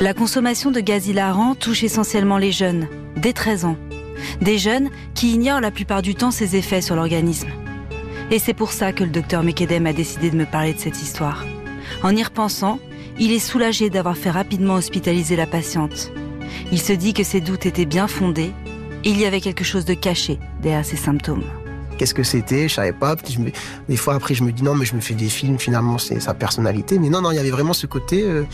La 0.00 0.14
consommation 0.14 0.70
de 0.70 0.78
gaz 0.78 1.08
hilarant 1.08 1.56
touche 1.56 1.82
essentiellement 1.82 2.38
les 2.38 2.52
jeunes, 2.52 2.86
dès 3.16 3.32
13 3.32 3.64
ans. 3.64 3.76
Des 4.40 4.58
jeunes 4.58 4.90
qui 5.14 5.32
ignorent 5.34 5.60
la 5.60 5.70
plupart 5.70 6.02
du 6.02 6.14
temps 6.14 6.30
ses 6.30 6.56
effets 6.56 6.80
sur 6.80 6.96
l'organisme. 6.96 7.48
Et 8.30 8.38
c'est 8.38 8.54
pour 8.54 8.72
ça 8.72 8.92
que 8.92 9.04
le 9.04 9.10
docteur 9.10 9.42
Mekedem 9.42 9.86
a 9.86 9.92
décidé 9.92 10.30
de 10.30 10.36
me 10.36 10.46
parler 10.46 10.74
de 10.74 10.78
cette 10.78 11.00
histoire. 11.00 11.44
En 12.02 12.14
y 12.14 12.22
repensant, 12.22 12.78
il 13.18 13.32
est 13.32 13.38
soulagé 13.38 13.90
d'avoir 13.90 14.16
fait 14.16 14.30
rapidement 14.30 14.74
hospitaliser 14.74 15.36
la 15.36 15.46
patiente. 15.46 16.12
Il 16.70 16.80
se 16.80 16.92
dit 16.92 17.14
que 17.14 17.24
ses 17.24 17.40
doutes 17.40 17.66
étaient 17.66 17.86
bien 17.86 18.06
fondés 18.06 18.52
il 19.04 19.18
y 19.18 19.24
avait 19.24 19.40
quelque 19.40 19.64
chose 19.64 19.84
de 19.84 19.94
caché 19.94 20.38
derrière 20.60 20.84
ces 20.84 20.96
symptômes 20.96 21.44
qu'est-ce 21.98 22.14
que 22.14 22.22
c'était, 22.22 22.68
je 22.68 22.74
savais 22.74 22.92
pas. 22.92 23.16
des 23.88 23.96
fois 23.96 24.14
après 24.14 24.34
je 24.34 24.42
me 24.44 24.52
dis 24.52 24.62
non 24.62 24.74
mais 24.74 24.86
je 24.86 24.94
me 24.94 25.00
fais 25.00 25.14
des 25.14 25.28
films, 25.28 25.58
finalement 25.58 25.98
c'est 25.98 26.20
sa 26.20 26.32
personnalité. 26.32 26.98
Mais 26.98 27.10
non 27.10 27.20
non, 27.20 27.32
il 27.32 27.36
y 27.36 27.38
avait 27.38 27.50
vraiment 27.50 27.74
ce 27.74 27.86
côté, 27.86 28.22
euh, 28.22 28.44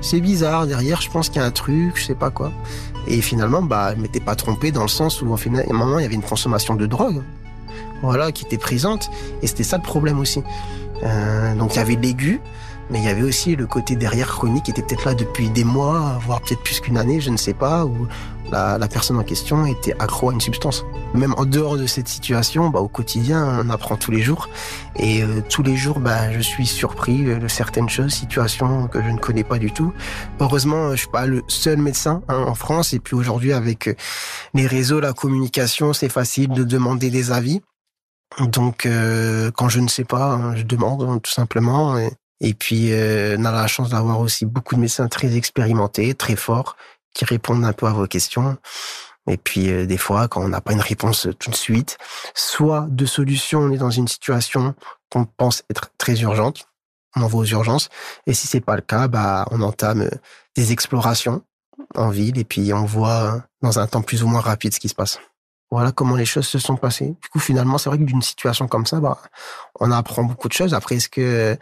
c'est 0.00 0.20
bizarre 0.20 0.66
derrière. 0.66 1.00
Je 1.00 1.10
pense 1.10 1.28
qu'il 1.28 1.42
y 1.42 1.44
a 1.44 1.46
un 1.46 1.50
truc, 1.50 1.92
je 1.96 2.04
sais 2.04 2.14
pas 2.14 2.30
quoi. 2.30 2.52
Et 3.06 3.20
finalement 3.20 3.62
bah 3.62 3.94
je 3.94 4.00
m'étais 4.00 4.20
pas 4.20 4.36
trompé 4.36 4.70
dans 4.70 4.82
le 4.82 4.88
sens 4.88 5.20
où 5.20 5.32
en 5.32 5.36
final, 5.36 5.66
à 5.68 5.74
un 5.74 5.76
moment 5.76 5.98
il 5.98 6.02
y 6.02 6.06
avait 6.06 6.14
une 6.14 6.22
consommation 6.22 6.76
de 6.76 6.86
drogue, 6.86 7.22
voilà, 8.02 8.32
qui 8.32 8.44
était 8.44 8.58
présente. 8.58 9.10
Et 9.42 9.46
c'était 9.46 9.64
ça 9.64 9.76
le 9.76 9.82
problème 9.82 10.18
aussi. 10.18 10.42
Euh, 11.02 11.54
donc 11.56 11.74
il 11.74 11.78
y 11.78 11.80
avait 11.80 11.96
l'aigu, 11.96 12.40
mais 12.90 12.98
il 12.98 13.04
y 13.04 13.08
avait 13.08 13.22
aussi 13.22 13.56
le 13.56 13.66
côté 13.66 13.96
derrière 13.96 14.28
chronique 14.28 14.64
qui 14.64 14.70
était 14.70 14.82
peut-être 14.82 15.04
là 15.04 15.14
depuis 15.14 15.50
des 15.50 15.64
mois, 15.64 16.20
voire 16.24 16.40
peut-être 16.40 16.62
plus 16.62 16.80
qu'une 16.80 16.96
année, 16.96 17.20
je 17.20 17.30
ne 17.30 17.36
sais 17.36 17.54
pas, 17.54 17.84
la, 18.52 18.88
personne 18.88 19.18
en 19.18 19.24
question 19.24 19.66
était 19.66 19.94
accro 19.98 20.30
à 20.30 20.32
une 20.32 20.40
substance. 20.40 20.84
Même 21.14 21.34
en 21.36 21.44
dehors 21.44 21.76
de 21.76 21.86
cette 21.86 22.08
situation, 22.08 22.68
bah, 22.68 22.80
au 22.80 22.88
quotidien, 22.88 23.60
on 23.64 23.70
apprend 23.70 23.96
tous 23.96 24.10
les 24.10 24.22
jours. 24.22 24.48
Et 24.96 25.22
euh, 25.22 25.40
tous 25.48 25.62
les 25.62 25.76
jours, 25.76 25.98
bah, 26.00 26.30
je 26.32 26.40
suis 26.40 26.66
surpris 26.66 27.24
de 27.24 27.48
certaines 27.48 27.88
choses, 27.88 28.12
situations 28.12 28.88
que 28.88 29.02
je 29.02 29.08
ne 29.08 29.18
connais 29.18 29.44
pas 29.44 29.58
du 29.58 29.72
tout. 29.72 29.92
Heureusement, 30.40 30.90
je 30.92 30.96
suis 30.96 31.08
pas 31.10 31.26
le 31.26 31.42
seul 31.48 31.78
médecin 31.78 32.22
hein, 32.28 32.44
en 32.46 32.54
France. 32.54 32.92
Et 32.92 33.00
puis 33.00 33.16
aujourd'hui, 33.16 33.52
avec 33.52 33.88
euh, 33.88 33.94
les 34.54 34.66
réseaux, 34.66 35.00
la 35.00 35.12
communication, 35.12 35.92
c'est 35.92 36.10
facile 36.10 36.50
de 36.50 36.64
demander 36.64 37.10
des 37.10 37.32
avis. 37.32 37.62
Donc, 38.38 38.86
euh, 38.86 39.50
quand 39.50 39.68
je 39.68 39.80
ne 39.80 39.88
sais 39.88 40.04
pas, 40.04 40.32
hein, 40.32 40.56
je 40.56 40.62
demande 40.62 41.02
hein, 41.02 41.18
tout 41.22 41.30
simplement. 41.30 41.98
Et, 41.98 42.10
et 42.44 42.54
puis, 42.54 42.92
euh, 42.92 43.36
on 43.38 43.44
a 43.44 43.52
la 43.52 43.68
chance 43.68 43.90
d'avoir 43.90 44.18
aussi 44.20 44.46
beaucoup 44.46 44.74
de 44.74 44.80
médecins 44.80 45.06
très 45.06 45.36
expérimentés, 45.36 46.12
très 46.14 46.34
forts, 46.34 46.76
qui 47.14 47.24
répondent 47.24 47.64
un 47.64 47.72
peu 47.72 47.86
à 47.86 47.92
vos 47.92 48.06
questions. 48.06 48.56
Et 49.28 49.36
puis, 49.36 49.70
euh, 49.70 49.86
des 49.86 49.98
fois, 49.98 50.28
quand 50.28 50.42
on 50.42 50.48
n'a 50.48 50.60
pas 50.60 50.72
une 50.72 50.80
réponse 50.80 51.28
tout 51.38 51.50
de 51.50 51.56
suite, 51.56 51.96
soit 52.34 52.86
de 52.88 53.06
solution, 53.06 53.60
on 53.60 53.70
est 53.70 53.78
dans 53.78 53.90
une 53.90 54.08
situation 54.08 54.74
qu'on 55.10 55.24
pense 55.24 55.62
être 55.70 55.90
très 55.98 56.20
urgente, 56.20 56.66
on 57.14 57.22
envoie 57.22 57.42
aux 57.42 57.46
urgences. 57.46 57.88
Et 58.26 58.34
si 58.34 58.46
c'est 58.46 58.60
pas 58.60 58.74
le 58.74 58.82
cas, 58.82 59.06
bah, 59.08 59.46
on 59.50 59.60
entame 59.60 60.10
des 60.56 60.72
explorations 60.72 61.42
en 61.94 62.10
ville 62.10 62.38
et 62.38 62.44
puis 62.44 62.72
on 62.72 62.84
voit 62.84 63.42
dans 63.60 63.78
un 63.78 63.86
temps 63.86 64.02
plus 64.02 64.22
ou 64.22 64.28
moins 64.28 64.40
rapide 64.40 64.74
ce 64.74 64.80
qui 64.80 64.88
se 64.88 64.94
passe. 64.94 65.20
Voilà 65.70 65.92
comment 65.92 66.16
les 66.16 66.26
choses 66.26 66.46
se 66.46 66.58
sont 66.58 66.76
passées. 66.76 67.14
Du 67.22 67.28
coup, 67.30 67.38
finalement, 67.38 67.78
c'est 67.78 67.88
vrai 67.88 67.98
que 67.98 68.04
d'une 68.04 68.22
situation 68.22 68.68
comme 68.68 68.86
ça, 68.86 69.00
bah, 69.00 69.18
on 69.80 69.90
apprend 69.90 70.24
beaucoup 70.24 70.48
de 70.48 70.52
choses. 70.52 70.74
Après, 70.74 70.96
est-ce 70.96 71.08
que 71.08 71.56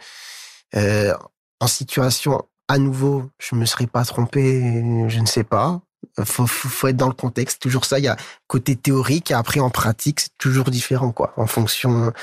euh, 0.75 1.13
en 1.59 1.67
situation 1.67 2.41
à 2.71 2.77
nouveau, 2.77 3.29
je 3.37 3.55
me 3.55 3.65
serais 3.65 3.87
pas 3.87 4.05
trompé, 4.05 4.61
je 5.07 5.19
ne 5.19 5.25
sais 5.25 5.43
pas. 5.43 5.81
Faut, 6.23 6.47
faut, 6.47 6.87
être 6.87 6.97
dans 6.97 7.07
le 7.07 7.13
contexte. 7.13 7.61
Toujours 7.61 7.85
ça, 7.85 7.99
il 7.99 8.05
y 8.05 8.07
a 8.07 8.15
côté 8.47 8.75
théorique 8.75 9.31
et 9.31 9.33
après 9.33 9.59
en 9.59 9.69
pratique, 9.69 10.21
c'est 10.21 10.37
toujours 10.37 10.71
différent, 10.71 11.11
quoi. 11.11 11.33
En 11.35 11.47
fonction 11.47 12.07
de 12.07 12.13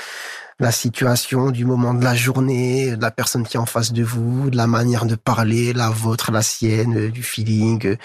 la 0.59 0.71
situation, 0.71 1.51
du 1.51 1.65
moment 1.65 1.93
de 1.93 2.03
la 2.03 2.15
journée, 2.15 2.95
de 2.95 3.01
la 3.01 3.11
personne 3.11 3.45
qui 3.45 3.57
est 3.57 3.59
en 3.59 3.67
face 3.67 3.93
de 3.93 4.03
vous, 4.03 4.49
de 4.49 4.57
la 4.57 4.67
manière 4.67 5.05
de 5.05 5.15
parler, 5.15 5.71
la 5.73 5.89
vôtre, 5.89 6.31
la 6.31 6.41
sienne, 6.41 7.09
du 7.09 7.23
feeling, 7.23 7.95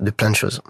de 0.00 0.10
plein 0.10 0.30
de 0.30 0.36
choses. 0.36 0.62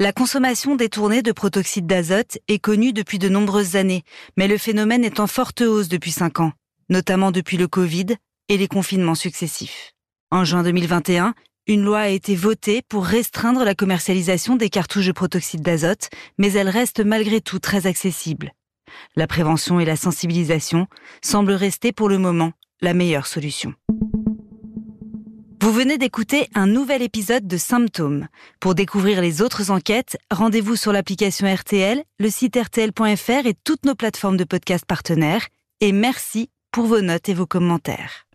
La 0.00 0.12
consommation 0.12 0.76
détournée 0.76 1.22
de 1.22 1.32
protoxyde 1.32 1.86
d'azote 1.86 2.38
est 2.46 2.60
connue 2.60 2.92
depuis 2.92 3.18
de 3.18 3.28
nombreuses 3.28 3.74
années, 3.74 4.04
mais 4.36 4.46
le 4.46 4.56
phénomène 4.56 5.04
est 5.04 5.18
en 5.18 5.26
forte 5.26 5.60
hausse 5.60 5.88
depuis 5.88 6.12
cinq 6.12 6.38
ans, 6.38 6.52
notamment 6.88 7.32
depuis 7.32 7.56
le 7.56 7.66
Covid 7.66 8.06
et 8.48 8.56
les 8.56 8.68
confinements 8.68 9.16
successifs. 9.16 9.94
En 10.30 10.44
juin 10.44 10.62
2021, 10.62 11.34
une 11.66 11.82
loi 11.82 11.98
a 11.98 12.08
été 12.08 12.36
votée 12.36 12.82
pour 12.88 13.06
restreindre 13.06 13.64
la 13.64 13.74
commercialisation 13.74 14.54
des 14.54 14.70
cartouches 14.70 15.06
de 15.06 15.12
protoxyde 15.12 15.62
d'azote, 15.62 16.10
mais 16.38 16.52
elle 16.52 16.68
reste 16.68 17.04
malgré 17.04 17.40
tout 17.40 17.58
très 17.58 17.88
accessible. 17.88 18.52
La 19.16 19.26
prévention 19.26 19.80
et 19.80 19.84
la 19.84 19.96
sensibilisation 19.96 20.86
semblent 21.22 21.50
rester 21.50 21.90
pour 21.90 22.08
le 22.08 22.18
moment 22.18 22.52
la 22.80 22.94
meilleure 22.94 23.26
solution. 23.26 23.74
Vous 25.60 25.72
venez 25.72 25.98
d'écouter 25.98 26.46
un 26.54 26.68
nouvel 26.68 27.02
épisode 27.02 27.48
de 27.48 27.56
Symptômes. 27.56 28.28
Pour 28.60 28.76
découvrir 28.76 29.20
les 29.20 29.42
autres 29.42 29.72
enquêtes, 29.72 30.16
rendez-vous 30.30 30.76
sur 30.76 30.92
l'application 30.92 31.52
RTL, 31.52 32.04
le 32.20 32.30
site 32.30 32.56
rtl.fr 32.56 33.44
et 33.44 33.54
toutes 33.64 33.84
nos 33.84 33.96
plateformes 33.96 34.36
de 34.36 34.44
podcast 34.44 34.84
partenaires. 34.86 35.48
Et 35.80 35.90
merci 35.90 36.48
pour 36.70 36.84
vos 36.84 37.00
notes 37.00 37.28
et 37.28 37.34
vos 37.34 37.46
commentaires. 37.46 38.27